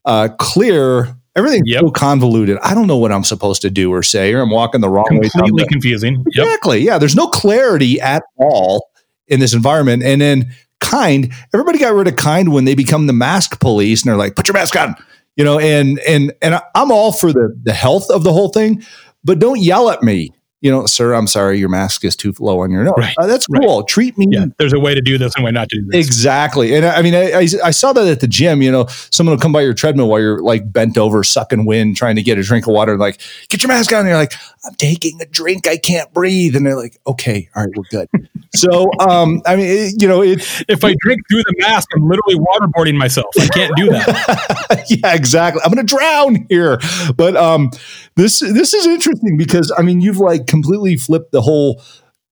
Uh, 0.06 0.30
clear, 0.40 1.16
everything's 1.36 1.70
yep. 1.70 1.82
so 1.82 1.92
convoluted. 1.92 2.58
I 2.62 2.74
don't 2.74 2.88
know 2.88 2.98
what 2.98 3.12
I'm 3.12 3.24
supposed 3.24 3.62
to 3.64 3.70
do 3.70 3.92
or 3.92 4.04
say, 4.04 4.34
or 4.34 4.42
I'm 4.42 4.50
walking 4.50 4.82
the 4.82 4.90
wrong 4.90 5.06
Completely 5.08 5.42
way. 5.42 5.48
Completely 5.48 5.72
confusing. 5.72 6.16
Yep. 6.16 6.46
Exactly. 6.46 6.80
Yeah. 6.80 6.98
There's 6.98 7.16
no 7.16 7.28
clarity 7.28 8.00
at 8.02 8.24
all 8.38 8.90
in 9.28 9.40
this 9.40 9.54
environment. 9.54 10.04
And 10.04 10.22
then 10.22 10.54
kind, 10.80 11.32
everybody 11.54 11.78
got 11.80 11.94
rid 11.94 12.08
of 12.08 12.16
kind 12.16 12.54
when 12.54 12.66
they 12.66 12.76
become 12.76 13.08
the 13.08 13.14
mask 13.14 13.60
police 13.60 14.02
and 14.02 14.10
they're 14.10 14.18
like, 14.18 14.36
put 14.36 14.48
your 14.48 14.54
mask 14.54 14.76
on 14.76 14.96
you 15.36 15.44
know, 15.44 15.60
and 15.60 16.00
and 16.00 16.34
and 16.42 16.60
I'm 16.76 16.92
all 16.92 17.12
for 17.12 17.32
the 17.32 17.58
the 17.64 17.74
health 17.74 18.10
of 18.10 18.24
the 18.24 18.34
whole 18.34 18.50
thing, 18.50 18.84
but 19.24 19.40
don't 19.40 19.60
yell 19.60 19.90
at 19.90 20.04
me. 20.04 20.34
You 20.62 20.70
know, 20.70 20.86
sir, 20.86 21.14
I'm 21.14 21.28
sorry, 21.28 21.58
your 21.58 21.70
mask 21.70 22.06
is 22.06 22.16
too 22.16 22.34
low 22.40 22.62
on 22.62 22.72
your 22.72 22.84
nose. 22.84 22.94
Right. 22.96 23.16
Uh, 23.18 23.26
that's 23.26 23.48
cool. 23.48 23.80
Right. 23.80 23.88
Treat 23.88 24.18
me. 24.18 24.28
Yeah, 24.30 24.46
there's 24.60 24.74
a 24.74 24.80
way 24.80 24.94
to 24.94 25.02
do 25.02 25.18
this 25.18 25.34
and 25.36 25.44
a 25.44 25.46
way 25.46 25.52
not 25.52 25.70
to 25.70 25.80
do 25.80 25.88
this. 25.88 26.06
Exactly. 26.06 26.76
And 26.76 26.86
I 26.86 27.02
mean, 27.02 27.16
I, 27.16 27.32
I, 27.32 27.48
I 27.64 27.72
saw 27.72 27.94
that 27.94 28.08
at 28.08 28.20
the 28.20 28.28
gym. 28.28 28.62
You 28.62 28.72
know, 28.72 28.86
someone 29.10 29.36
will 29.36 29.42
come 29.42 29.52
by 29.52 29.62
your 29.62 29.74
treadmill 29.74 30.08
while 30.08 30.20
you're 30.20 30.42
like 30.42 30.72
bent 30.72 30.98
over, 30.98 31.24
sucking 31.24 31.66
wind, 31.66 31.98
trying 31.98 32.16
to 32.16 32.24
get 32.24 32.38
a 32.38 32.44
drink 32.44 32.68
of 32.68 32.74
water. 32.74 32.98
Like, 32.98 33.22
get 33.50 33.64
your 33.64 33.70
mask 33.70 33.92
on. 33.92 34.02
And 34.02 34.10
you're 34.10 34.18
like, 34.18 34.34
I'm 34.66 34.76
taking 34.76 35.20
a 35.22 35.26
drink. 35.26 35.68
I 35.68 35.78
can't 35.78 36.14
breathe. 36.14 36.56
And 36.56 36.66
they're 36.66 36.78
like, 36.78 37.00
okay, 37.08 37.50
all 37.56 37.64
right, 37.66 37.74
we're 37.76 37.84
good. 37.90 38.10
So, 38.54 38.92
um, 39.00 39.42
I 39.46 39.56
mean, 39.56 39.66
it, 39.66 40.02
you 40.02 40.08
know, 40.08 40.22
it, 40.22 40.40
if 40.68 40.84
I 40.84 40.94
drink 41.00 41.22
through 41.30 41.44
the 41.44 41.56
mask, 41.60 41.90
I'm 41.96 42.08
literally 42.08 42.36
waterboarding 42.36 42.98
myself. 42.98 43.28
I 43.40 43.48
can't 43.48 43.76
do 43.78 43.90
that. 43.90 44.86
yeah, 44.90 45.14
exactly. 45.16 45.62
I'm 45.64 45.72
going 45.72 45.86
to 45.86 45.96
drown 45.96 46.46
here. 46.50 46.80
But 47.16 47.38
um, 47.38 47.72
this 48.16 48.40
this 48.40 48.74
is 48.74 48.86
interesting 48.86 49.38
because 49.38 49.72
I 49.78 49.82
mean, 49.84 50.02
you've 50.02 50.18
like 50.18 50.48
completely 50.48 50.98
flipped 50.98 51.32
the 51.32 51.42
whole 51.42 51.82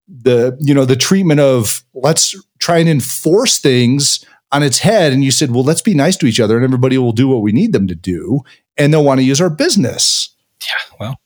the 0.08 0.56
you 0.60 0.74
know 0.74 0.84
the 0.84 0.96
treatment 0.96 1.40
of 1.40 1.84
let's 1.94 2.34
try 2.58 2.78
and 2.78 2.88
enforce 2.88 3.58
things 3.58 4.24
on 4.52 4.62
its 4.62 4.78
head, 4.80 5.12
and 5.12 5.22
you 5.24 5.30
said, 5.30 5.52
well, 5.52 5.62
let's 5.62 5.82
be 5.82 5.94
nice 5.94 6.16
to 6.18 6.26
each 6.26 6.40
other, 6.40 6.56
and 6.56 6.64
everybody 6.64 6.98
will 6.98 7.12
do 7.12 7.28
what 7.28 7.40
we 7.40 7.52
need 7.52 7.72
them 7.72 7.86
to 7.86 7.94
do, 7.94 8.40
and 8.76 8.92
they'll 8.92 9.04
want 9.04 9.20
to 9.20 9.24
use 9.24 9.40
our 9.40 9.50
business. 9.50 10.34
Yeah, 10.60 10.96
well, 10.98 11.20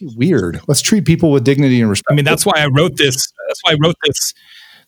weird. 0.00 0.60
Let's 0.68 0.82
treat 0.82 1.04
people 1.04 1.30
with 1.30 1.44
dignity 1.44 1.80
and 1.80 1.90
respect. 1.90 2.12
I 2.12 2.14
mean, 2.14 2.24
that's 2.24 2.46
why 2.46 2.54
I 2.56 2.66
wrote 2.66 2.96
this. 2.96 3.32
That's 3.48 3.60
why 3.62 3.72
I 3.72 3.76
wrote 3.82 3.96
this. 4.04 4.34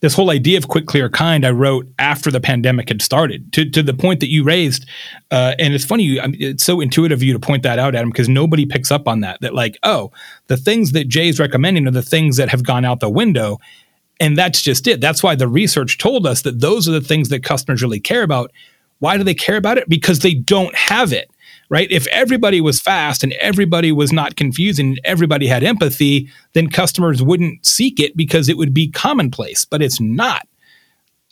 This 0.00 0.14
whole 0.14 0.30
idea 0.30 0.58
of 0.58 0.68
quick, 0.68 0.86
clear, 0.86 1.08
kind, 1.08 1.46
I 1.46 1.50
wrote 1.50 1.88
after 1.98 2.30
the 2.30 2.40
pandemic 2.40 2.88
had 2.88 3.00
started. 3.00 3.50
To 3.54 3.68
to 3.70 3.82
the 3.82 3.94
point 3.94 4.20
that 4.20 4.30
you 4.30 4.44
raised, 4.44 4.86
uh, 5.30 5.54
and 5.58 5.72
it's 5.72 5.86
funny. 5.86 6.02
You, 6.02 6.20
I 6.20 6.26
mean, 6.26 6.36
it's 6.38 6.64
so 6.64 6.80
intuitive 6.80 7.18
of 7.18 7.22
you 7.22 7.32
to 7.32 7.38
point 7.38 7.62
that 7.62 7.78
out, 7.78 7.94
Adam, 7.94 8.10
because 8.10 8.28
nobody 8.28 8.66
picks 8.66 8.90
up 8.90 9.08
on 9.08 9.20
that. 9.20 9.40
That 9.40 9.54
like, 9.54 9.78
oh, 9.82 10.12
the 10.48 10.58
things 10.58 10.92
that 10.92 11.08
Jay's 11.08 11.40
recommending 11.40 11.86
are 11.86 11.92
the 11.92 12.02
things 12.02 12.36
that 12.36 12.50
have 12.50 12.62
gone 12.62 12.84
out 12.84 13.00
the 13.00 13.08
window, 13.08 13.58
and 14.20 14.36
that's 14.36 14.60
just 14.60 14.86
it. 14.86 15.00
That's 15.00 15.22
why 15.22 15.34
the 15.34 15.48
research 15.48 15.96
told 15.96 16.26
us 16.26 16.42
that 16.42 16.60
those 16.60 16.86
are 16.86 16.92
the 16.92 17.00
things 17.00 17.30
that 17.30 17.42
customers 17.42 17.82
really 17.82 18.00
care 18.00 18.22
about. 18.22 18.52
Why 18.98 19.16
do 19.16 19.24
they 19.24 19.34
care 19.34 19.56
about 19.56 19.78
it? 19.78 19.88
Because 19.88 20.18
they 20.18 20.34
don't 20.34 20.74
have 20.74 21.12
it 21.12 21.30
right? 21.68 21.90
If 21.90 22.06
everybody 22.08 22.60
was 22.60 22.80
fast 22.80 23.22
and 23.22 23.32
everybody 23.34 23.92
was 23.92 24.12
not 24.12 24.36
confusing, 24.36 24.88
and 24.88 25.00
everybody 25.04 25.46
had 25.46 25.62
empathy, 25.62 26.28
then 26.52 26.68
customers 26.68 27.22
wouldn't 27.22 27.64
seek 27.64 28.00
it 28.00 28.16
because 28.16 28.48
it 28.48 28.56
would 28.56 28.74
be 28.74 28.90
commonplace, 28.90 29.64
but 29.64 29.82
it's 29.82 30.00
not. 30.00 30.46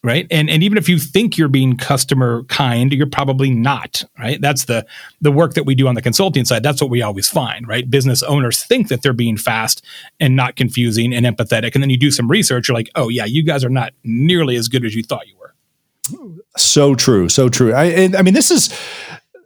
Right. 0.03 0.27
And 0.31 0.51
and 0.51 0.63
even 0.63 0.77
if 0.77 0.87
you 0.87 0.99
think 0.99 1.39
you're 1.39 1.49
being 1.49 1.79
customer 1.79 2.43
kind, 2.45 2.93
you're 2.93 3.07
probably 3.07 3.49
not. 3.49 4.05
Right. 4.19 4.39
That's 4.39 4.67
the 4.67 4.85
the 5.23 5.33
work 5.33 5.55
that 5.55 5.65
we 5.65 5.75
do 5.75 5.89
on 5.89 5.95
the 5.95 6.03
consulting 6.03 6.45
side. 6.45 6.63
That's 6.63 6.83
what 6.83 6.91
we 6.91 7.01
always 7.01 7.27
find. 7.27 7.67
Right. 7.67 7.89
Business 7.89 8.23
owners 8.23 8.63
think 8.63 8.89
that 8.89 9.01
they're 9.01 9.15
being 9.15 9.39
fast 9.39 9.83
and 10.21 10.37
not 10.37 10.57
confusing 10.57 11.15
and 11.15 11.25
empathetic. 11.25 11.73
And 11.73 11.83
then 11.83 11.89
you 11.89 11.97
do 11.97 12.11
some 12.11 12.31
research, 12.31 12.69
you're 12.69 12.77
like, 12.77 12.91
oh 12.97 13.09
yeah, 13.09 13.25
you 13.25 13.43
guys 13.43 13.65
are 13.65 13.71
not 13.71 13.95
nearly 14.05 14.57
as 14.57 14.69
good 14.69 14.85
as 14.85 14.95
you 14.95 15.03
thought 15.03 15.27
you 15.27 15.39
were. 15.39 15.55
So 16.59 16.95
true. 16.95 17.31
So 17.31 17.49
true. 17.49 17.73
I 17.73 18.11
I 18.15 18.21
mean, 18.21 18.35
this 18.35 18.51
is 18.51 18.79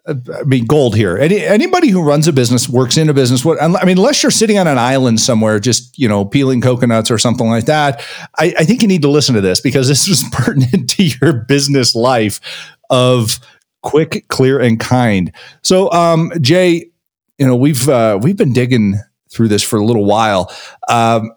I 0.08 0.42
mean, 0.44 0.64
gold 0.64 0.96
here. 0.96 1.18
Any, 1.18 1.44
anybody 1.44 1.88
who 1.88 2.02
runs 2.02 2.26
a 2.26 2.32
business, 2.32 2.68
works 2.68 2.96
in 2.96 3.08
a 3.10 3.14
business, 3.14 3.44
what, 3.44 3.62
I 3.62 3.68
mean, 3.68 3.98
unless 3.98 4.22
you're 4.22 4.30
sitting 4.30 4.58
on 4.58 4.66
an 4.66 4.78
island 4.78 5.20
somewhere, 5.20 5.60
just, 5.60 5.98
you 5.98 6.08
know, 6.08 6.24
peeling 6.24 6.60
coconuts 6.60 7.10
or 7.10 7.18
something 7.18 7.48
like 7.48 7.66
that, 7.66 8.00
I, 8.38 8.54
I 8.58 8.64
think 8.64 8.80
you 8.80 8.88
need 8.88 9.02
to 9.02 9.10
listen 9.10 9.34
to 9.34 9.40
this 9.40 9.60
because 9.60 9.86
this 9.86 10.08
is 10.08 10.24
pertinent 10.32 10.88
to 10.90 11.04
your 11.04 11.44
business 11.44 11.94
life 11.94 12.40
of 12.88 13.38
quick, 13.82 14.26
clear, 14.28 14.58
and 14.58 14.80
kind. 14.80 15.30
So, 15.62 15.90
um, 15.92 16.32
Jay, 16.40 16.90
you 17.36 17.46
know, 17.46 17.56
we've, 17.56 17.88
uh, 17.88 18.18
we've 18.20 18.36
been 18.36 18.52
digging 18.52 18.94
through 19.30 19.48
this 19.48 19.62
for 19.62 19.78
a 19.78 19.84
little 19.84 20.06
while. 20.06 20.50
Um, 20.88 21.30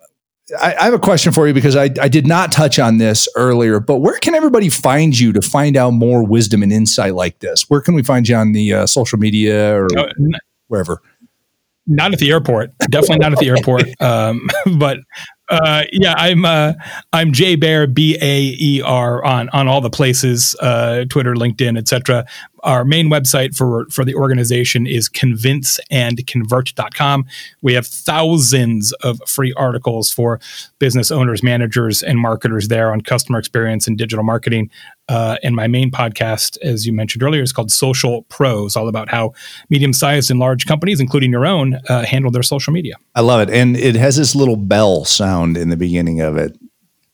I, 0.60 0.76
I, 0.76 0.84
have 0.84 0.94
a 0.94 1.00
question 1.00 1.32
for 1.32 1.48
you 1.48 1.54
because 1.54 1.76
I, 1.76 1.90
I 2.02 2.08
did 2.08 2.28
not 2.28 2.52
touch 2.52 2.80
on 2.80 2.98
this 2.98 3.28
earlier, 3.36 3.80
but 3.80 3.98
where 3.98 4.18
can 4.20 4.36
everybody 4.36 4.70
find 4.70 5.18
you 5.18 5.32
to 5.34 5.42
find 5.42 5.78
out 5.78 5.92
more 5.92 6.26
wisdom 6.26 6.64
and 6.64 6.74
insight 6.74 7.16
like 7.16 7.40
this? 7.40 7.70
Where 7.70 7.82
can 7.82 7.94
we 7.94 8.04
find 8.04 8.28
you 8.28 8.36
on 8.36 8.52
the 8.52 8.74
uh, 8.74 8.86
social 8.88 9.18
media 9.18 9.82
or 9.82 9.88
no, 9.92 10.08
wherever? 10.68 11.02
Not 11.88 12.14
at 12.14 12.20
the 12.20 12.32
airport. 12.32 12.72
Definitely 12.90 13.20
not 13.20 13.34
at 13.34 13.40
the 13.40 13.50
airport. 13.50 13.84
Um, 14.02 14.50
but 14.78 14.98
uh, 15.52 15.84
yeah, 15.92 16.14
I'm 16.18 16.46
uh, 16.46 16.74
I'm 17.14 17.34
Jay 17.34 17.56
Baer 17.56 17.88
B 17.88 18.18
A 18.22 18.56
E 18.60 18.82
R 18.84 19.24
on 19.24 19.50
on 19.50 19.68
all 19.68 19.82
the 19.82 19.90
places, 19.90 20.56
uh, 20.60 21.06
Twitter, 21.06 21.34
LinkedIn, 21.34 21.78
etc 21.78 22.26
our 22.64 22.86
main 22.86 23.10
website 23.10 23.54
for 23.56 23.86
for 23.90 24.06
the 24.06 24.14
organization 24.16 24.88
is 24.88 25.10
convinceandconvert.com. 25.10 27.26
We 27.62 27.74
have 27.74 27.86
thousands 27.88 28.94
of 28.94 29.20
free 29.28 29.52
articles 29.54 30.12
for 30.12 30.40
business 30.80 31.12
owners, 31.12 31.44
managers, 31.44 32.02
and 32.04 32.18
marketers 32.20 32.70
there 32.70 32.92
on 32.92 33.02
customer 33.02 33.38
experience 33.40 33.88
and 33.88 33.98
digital 33.98 34.24
marketing. 34.24 34.70
Uh, 35.12 35.36
and 35.44 35.58
my 35.58 35.68
main 35.68 35.92
podcast, 35.92 36.58
as 36.62 36.86
you 36.86 36.94
mentioned 36.94 37.22
earlier, 37.22 37.42
is 37.42 37.52
called 37.52 37.70
Social 37.70 38.22
Pros, 38.30 38.78
all 38.78 38.88
about 38.88 39.10
how 39.10 39.34
medium-sized 39.70 40.32
and 40.32 40.40
large 40.40 40.66
companies, 40.66 41.02
including 41.02 41.32
your 41.32 41.46
own, 41.46 41.82
uh, 41.90 42.06
handle 42.06 42.32
their 42.32 42.44
social 42.44 42.72
media. 42.72 42.96
I 43.14 43.20
love 43.20 43.42
it, 43.42 43.54
and 43.54 43.76
it 43.76 43.96
has 43.96 44.16
this 44.16 44.36
little 44.36 44.56
bell 44.56 45.04
sound 45.04 45.58
in 45.58 45.68
the 45.68 45.76
beginning 45.76 46.22
of 46.22 46.38
it. 46.38 46.58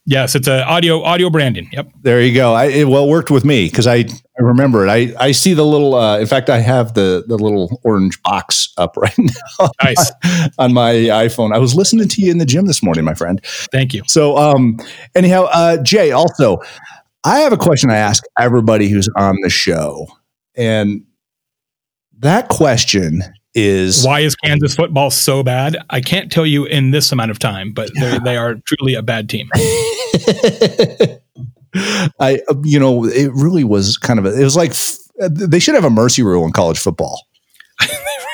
Yes, 0.06 0.36
it's 0.36 0.46
a 0.46 0.64
audio 0.64 1.02
audio 1.02 1.28
branding. 1.28 1.68
Yep. 1.72 1.90
There 2.00 2.22
you 2.22 2.32
go. 2.34 2.54
I, 2.54 2.66
it 2.66 2.88
well 2.88 3.08
worked 3.08 3.32
with 3.32 3.44
me 3.44 3.66
because 3.66 3.86
I, 3.86 3.96
I 3.96 4.42
remember 4.42 4.86
it. 4.86 4.88
I, 4.88 5.12
I 5.22 5.32
see 5.32 5.52
the 5.52 5.66
little. 5.66 5.96
Uh, 5.96 6.18
in 6.18 6.26
fact, 6.26 6.48
I 6.48 6.60
have 6.60 6.94
the 6.94 7.24
the 7.26 7.36
little 7.36 7.80
orange 7.84 8.22
box 8.22 8.72
up 8.78 8.96
right 8.96 9.18
now. 9.18 9.70
Nice 9.82 10.10
on 10.58 10.72
my 10.72 10.92
iPhone. 10.92 11.52
I 11.52 11.58
was 11.58 11.74
listening 11.74 12.08
to 12.08 12.22
you 12.22 12.30
in 12.30 12.38
the 12.38 12.46
gym 12.46 12.64
this 12.64 12.82
morning, 12.82 13.04
my 13.04 13.12
friend. 13.12 13.44
Thank 13.44 13.92
you. 13.92 14.02
So, 14.06 14.38
um, 14.38 14.78
anyhow, 15.14 15.48
uh, 15.52 15.82
Jay. 15.82 16.10
Also, 16.12 16.62
I 17.28 17.40
have 17.40 17.52
a 17.52 17.58
question 17.58 17.90
I 17.90 17.96
ask 17.96 18.24
everybody 18.38 18.88
who's 18.88 19.06
on 19.14 19.36
the 19.42 19.50
show, 19.50 20.06
and 20.56 21.04
that 22.20 22.48
question 22.48 23.22
is 23.54 24.02
why 24.02 24.20
is 24.20 24.34
Kansas 24.34 24.74
football 24.74 25.10
so 25.10 25.42
bad? 25.42 25.76
I 25.90 26.00
can't 26.00 26.32
tell 26.32 26.46
you 26.46 26.64
in 26.64 26.90
this 26.90 27.12
amount 27.12 27.30
of 27.30 27.38
time, 27.38 27.72
but 27.72 27.90
yeah. 27.94 28.18
they 28.24 28.38
are 28.38 28.54
truly 28.66 28.94
a 28.94 29.02
bad 29.02 29.28
team. 29.28 29.50
I, 32.18 32.40
you 32.64 32.80
know, 32.80 33.04
it 33.04 33.30
really 33.34 33.64
was 33.64 33.98
kind 33.98 34.18
of 34.18 34.24
a, 34.24 34.40
it 34.40 34.42
was 34.42 34.56
like 34.56 34.72
they 35.30 35.58
should 35.58 35.74
have 35.74 35.84
a 35.84 35.90
mercy 35.90 36.22
rule 36.22 36.46
in 36.46 36.52
college 36.52 36.78
football. 36.78 37.26
they 37.80 37.86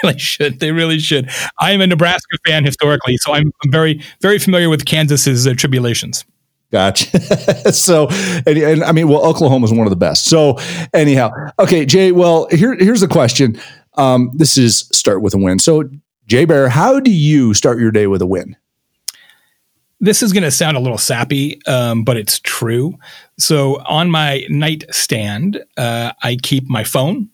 really 0.04 0.18
should. 0.20 0.61
They 0.61 0.70
really 0.70 1.00
should. 1.00 1.30
I 1.59 1.72
am 1.72 1.80
a 1.80 1.88
Nebraska 1.88 2.38
fan 2.46 2.64
historically, 2.64 3.16
so 3.16 3.33
I'm 3.35 3.50
very, 3.66 4.00
very 4.20 4.38
familiar 4.38 4.68
with 4.70 4.85
Kansas's 4.85 5.48
uh, 5.48 5.54
tribulations. 5.57 6.24
Gotcha. 6.74 7.72
so, 7.72 8.08
and, 8.48 8.58
and, 8.58 8.82
I 8.82 8.90
mean, 8.90 9.06
well, 9.06 9.24
Oklahoma 9.24 9.64
is 9.64 9.72
one 9.72 9.87
of 9.87 9.90
the 9.90 9.96
best. 9.96 10.24
So, 10.24 10.58
anyhow, 10.92 11.30
okay, 11.60 11.87
Jay. 11.87 12.10
Well, 12.10 12.48
here, 12.50 12.74
here's 12.74 13.00
the 13.00 13.06
question. 13.06 13.60
Um, 13.92 14.32
this 14.34 14.58
is 14.58 14.88
start 14.90 15.22
with 15.22 15.34
a 15.34 15.38
win. 15.38 15.60
So, 15.60 15.88
Jay 16.26 16.44
Baer, 16.44 16.68
how 16.68 16.98
do 16.98 17.12
you 17.12 17.54
start 17.54 17.78
your 17.78 17.92
day 17.92 18.08
with 18.08 18.20
a 18.22 18.26
win? 18.26 18.56
This 20.00 20.20
is 20.20 20.32
going 20.32 20.42
to 20.42 20.50
sound 20.50 20.76
a 20.76 20.80
little 20.80 20.98
sappy, 20.98 21.64
um, 21.68 22.02
but 22.02 22.16
it's 22.16 22.40
true. 22.40 22.98
So, 23.38 23.80
on 23.84 24.10
my 24.10 24.44
nightstand, 24.48 25.64
uh, 25.76 26.10
I 26.24 26.38
keep 26.42 26.68
my 26.68 26.82
phone. 26.82 27.30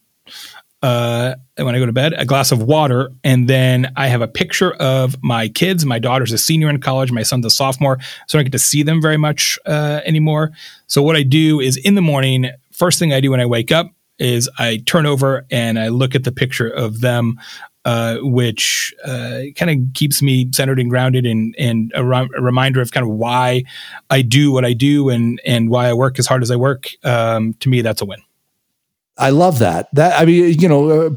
Uh, 0.82 1.34
when 1.56 1.74
I 1.74 1.78
go 1.78 1.84
to 1.84 1.92
bed, 1.92 2.14
a 2.16 2.24
glass 2.24 2.52
of 2.52 2.62
water, 2.62 3.12
and 3.22 3.48
then 3.48 3.92
I 3.96 4.06
have 4.08 4.22
a 4.22 4.28
picture 4.28 4.72
of 4.74 5.14
my 5.22 5.48
kids. 5.48 5.84
My 5.84 5.98
daughter's 5.98 6.32
a 6.32 6.38
senior 6.38 6.70
in 6.70 6.80
college, 6.80 7.12
my 7.12 7.22
son's 7.22 7.44
a 7.44 7.50
sophomore, 7.50 7.98
so 8.26 8.38
I 8.38 8.40
don't 8.40 8.46
get 8.46 8.52
to 8.52 8.58
see 8.58 8.82
them 8.82 9.02
very 9.02 9.18
much 9.18 9.58
uh, 9.66 10.00
anymore. 10.06 10.52
So 10.86 11.02
what 11.02 11.16
I 11.16 11.22
do 11.22 11.60
is 11.60 11.76
in 11.76 11.96
the 11.96 12.00
morning, 12.00 12.50
first 12.72 12.98
thing 12.98 13.12
I 13.12 13.20
do 13.20 13.30
when 13.30 13.40
I 13.40 13.46
wake 13.46 13.70
up, 13.70 13.90
is 14.18 14.48
I 14.58 14.82
turn 14.86 15.06
over 15.06 15.46
and 15.50 15.78
I 15.78 15.88
look 15.88 16.14
at 16.14 16.24
the 16.24 16.32
picture 16.32 16.68
of 16.68 17.00
them, 17.00 17.40
uh, 17.84 18.18
which 18.20 18.94
uh, 19.04 19.40
kind 19.56 19.70
of 19.70 19.94
keeps 19.94 20.22
me 20.22 20.50
centered 20.52 20.78
and 20.78 20.90
grounded, 20.90 21.26
and 21.26 21.54
and 21.58 21.92
a, 21.94 22.02
a, 22.02 22.42
reminder 22.42 22.80
of 22.80 22.92
kind 22.92 23.04
of 23.04 23.12
why 23.12 23.64
I 24.10 24.22
do 24.22 24.52
what 24.52 24.64
I 24.64 24.74
do 24.74 25.08
and 25.08 25.40
and 25.44 25.70
why 25.70 25.88
I 25.88 25.94
work 25.94 26.18
as 26.18 26.26
hard 26.26 26.42
as 26.42 26.50
I 26.50 26.56
work. 26.56 26.88
Um, 27.02 27.54
to 27.60 27.68
me, 27.68 27.80
that's 27.80 28.02
a 28.02 28.04
win. 28.04 28.20
I 29.20 29.30
love 29.30 29.58
that. 29.60 29.88
That 29.94 30.20
I 30.20 30.24
mean, 30.24 30.58
you 30.58 30.68
know, 30.68 30.90
uh, 30.90 31.10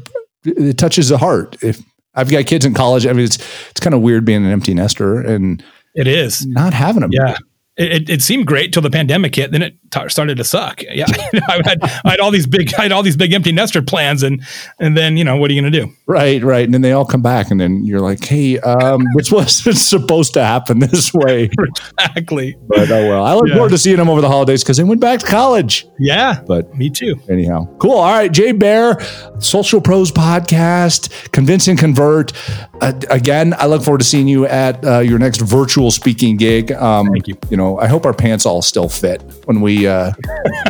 it 0.44 0.78
touches 0.78 1.08
the 1.08 1.18
heart. 1.18 1.56
If 1.62 1.80
I've 2.14 2.30
got 2.30 2.46
kids 2.46 2.64
in 2.64 2.74
college, 2.74 3.06
I 3.06 3.12
mean, 3.12 3.24
it's 3.24 3.38
it's 3.70 3.80
kind 3.80 3.94
of 3.94 4.02
weird 4.02 4.24
being 4.24 4.44
an 4.44 4.50
empty 4.50 4.74
nester 4.74 5.20
and 5.20 5.64
it 5.94 6.06
is 6.06 6.46
not 6.46 6.74
having 6.74 7.00
them. 7.00 7.10
Yeah. 7.12 7.36
It, 7.76 8.08
it, 8.08 8.22
seemed 8.22 8.46
great 8.46 8.72
till 8.72 8.82
the 8.82 8.90
pandemic 8.90 9.34
hit. 9.34 9.50
Then 9.50 9.60
it 9.60 9.76
t- 9.90 10.08
started 10.08 10.36
to 10.36 10.44
suck. 10.44 10.82
Yeah, 10.94 11.06
I 11.48 11.60
had 11.64 11.78
I 12.04 12.10
had 12.12 12.20
all 12.20 12.30
these 12.30 12.46
big 12.46 12.72
I 12.78 12.82
had 12.82 12.92
all 12.92 13.02
these 13.02 13.16
big 13.16 13.32
empty 13.32 13.50
nester 13.50 13.82
plans, 13.82 14.22
and 14.22 14.44
and 14.78 14.96
then 14.96 15.16
you 15.16 15.24
know 15.24 15.36
what 15.36 15.50
are 15.50 15.54
you 15.54 15.60
going 15.60 15.72
to 15.72 15.80
do? 15.80 15.92
Right, 16.06 16.40
right. 16.40 16.64
And 16.64 16.72
then 16.72 16.82
they 16.82 16.92
all 16.92 17.04
come 17.04 17.22
back, 17.22 17.50
and 17.50 17.60
then 17.60 17.84
you're 17.84 17.98
like, 17.98 18.24
hey, 18.24 18.60
um, 18.60 19.04
which 19.14 19.32
wasn't 19.32 19.76
supposed 19.76 20.34
to 20.34 20.44
happen 20.44 20.78
this 20.78 21.12
way. 21.12 21.50
exactly. 21.98 22.56
But 22.68 22.92
oh 22.92 23.08
well. 23.08 23.24
I 23.24 23.34
look 23.34 23.48
yeah. 23.48 23.54
forward 23.54 23.70
to 23.70 23.78
seeing 23.78 23.96
them 23.96 24.08
over 24.08 24.20
the 24.20 24.28
holidays 24.28 24.62
because 24.62 24.76
they 24.76 24.84
went 24.84 25.00
back 25.00 25.20
to 25.20 25.26
college. 25.26 25.84
Yeah, 25.98 26.42
but 26.46 26.72
me 26.76 26.90
too. 26.90 27.16
Anyhow, 27.28 27.66
cool. 27.78 27.92
All 27.92 28.12
right, 28.12 28.30
Jay 28.30 28.52
Baer, 28.52 29.00
Social 29.40 29.80
Pros 29.80 30.12
podcast, 30.12 31.32
Convince 31.32 31.66
and 31.66 31.78
Convert. 31.78 32.32
Uh, 32.80 32.92
again, 33.10 33.52
I 33.58 33.66
look 33.66 33.82
forward 33.82 33.98
to 33.98 34.04
seeing 34.04 34.28
you 34.28 34.46
at 34.46 34.84
uh, 34.84 35.00
your 35.00 35.18
next 35.18 35.40
virtual 35.40 35.90
speaking 35.90 36.36
gig. 36.36 36.70
Um, 36.70 37.08
Thank 37.08 37.26
you. 37.26 37.36
You 37.50 37.56
know 37.56 37.63
know, 37.64 37.78
I 37.78 37.86
hope 37.86 38.06
our 38.06 38.14
pants 38.14 38.46
all 38.46 38.62
still 38.62 38.88
fit 38.88 39.22
when 39.46 39.60
we 39.60 39.86
uh, 39.86 40.12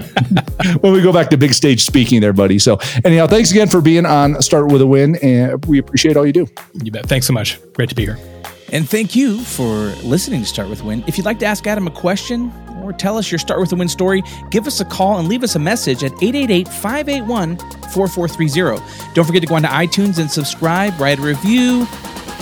when 0.80 0.92
we 0.92 1.02
go 1.02 1.12
back 1.12 1.30
to 1.30 1.37
big 1.37 1.54
stage 1.54 1.85
speaking 1.85 2.20
there, 2.20 2.33
buddy. 2.33 2.59
So 2.59 2.78
anyhow, 3.04 3.26
thanks 3.26 3.50
again 3.50 3.68
for 3.68 3.80
being 3.80 4.07
on 4.07 4.40
Start 4.42 4.68
with 4.68 4.80
a 4.80 4.87
Win, 4.87 5.16
and 5.16 5.64
we 5.66 5.78
appreciate 5.78 6.16
all 6.16 6.26
you 6.26 6.33
do. 6.33 6.46
You 6.83 6.90
bet. 6.90 7.07
Thanks 7.07 7.26
so 7.26 7.33
much. 7.33 7.61
Great 7.72 7.88
to 7.90 7.94
be 7.94 8.04
here. 8.04 8.18
And 8.72 8.88
thank 8.88 9.14
you 9.14 9.40
for 9.40 9.92
listening 10.02 10.40
to 10.40 10.46
Start 10.46 10.68
with 10.68 10.83
Win. 10.83 11.04
If 11.07 11.16
you'd 11.16 11.26
like 11.26 11.38
to 11.40 11.46
ask 11.46 11.66
Adam 11.66 11.87
a 11.87 11.90
question 11.90 12.52
or 12.83 12.92
tell 12.92 13.16
us 13.16 13.30
your 13.30 13.38
Start 13.38 13.61
with 13.61 13.72
a 13.72 13.76
Win 13.76 13.88
story, 13.88 14.22
give 14.50 14.66
us 14.66 14.80
a 14.80 14.85
call 14.85 15.18
and 15.18 15.28
leave 15.28 15.42
us 15.42 15.54
a 15.54 15.59
message 15.59 16.02
at 16.02 16.12
888 16.22 16.68
581 16.68 17.59
4430. 17.92 19.14
Don't 19.14 19.24
forget 19.24 19.42
to 19.42 19.48
go 19.48 19.54
onto 19.54 19.68
iTunes 19.68 20.18
and 20.18 20.30
subscribe, 20.30 20.98
write 20.98 21.18
a 21.18 21.22
review, 21.22 21.87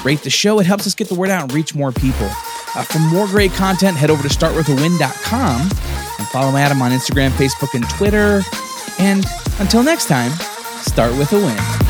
rate 0.05 0.23
the 0.23 0.31
show. 0.31 0.59
It 0.59 0.67
helps 0.67 0.87
us 0.87 0.95
get 0.95 1.09
the 1.09 1.15
word 1.15 1.31
out 1.31 1.43
and 1.43 1.53
reach 1.53 1.75
more 1.75 1.93
people. 1.93 2.31
Uh, 2.75 2.83
for 2.83 2.99
more 2.99 3.27
great 3.27 3.53
content, 3.53 3.97
head 3.97 4.11
over 4.11 4.23
to 4.23 4.29
startwithawin.com 4.29 5.61
and 5.61 6.29
follow 6.29 6.57
Adam 6.57 6.81
on 6.81 6.91
Instagram, 6.91 7.31
Facebook, 7.31 7.75
and 7.75 7.89
Twitter. 7.91 8.43
And 8.99 9.25
until 9.59 9.83
next 9.83 10.07
time, 10.07 10.33
start 10.83 11.13
with 11.19 11.33
a 11.33 11.39
win. 11.39 11.82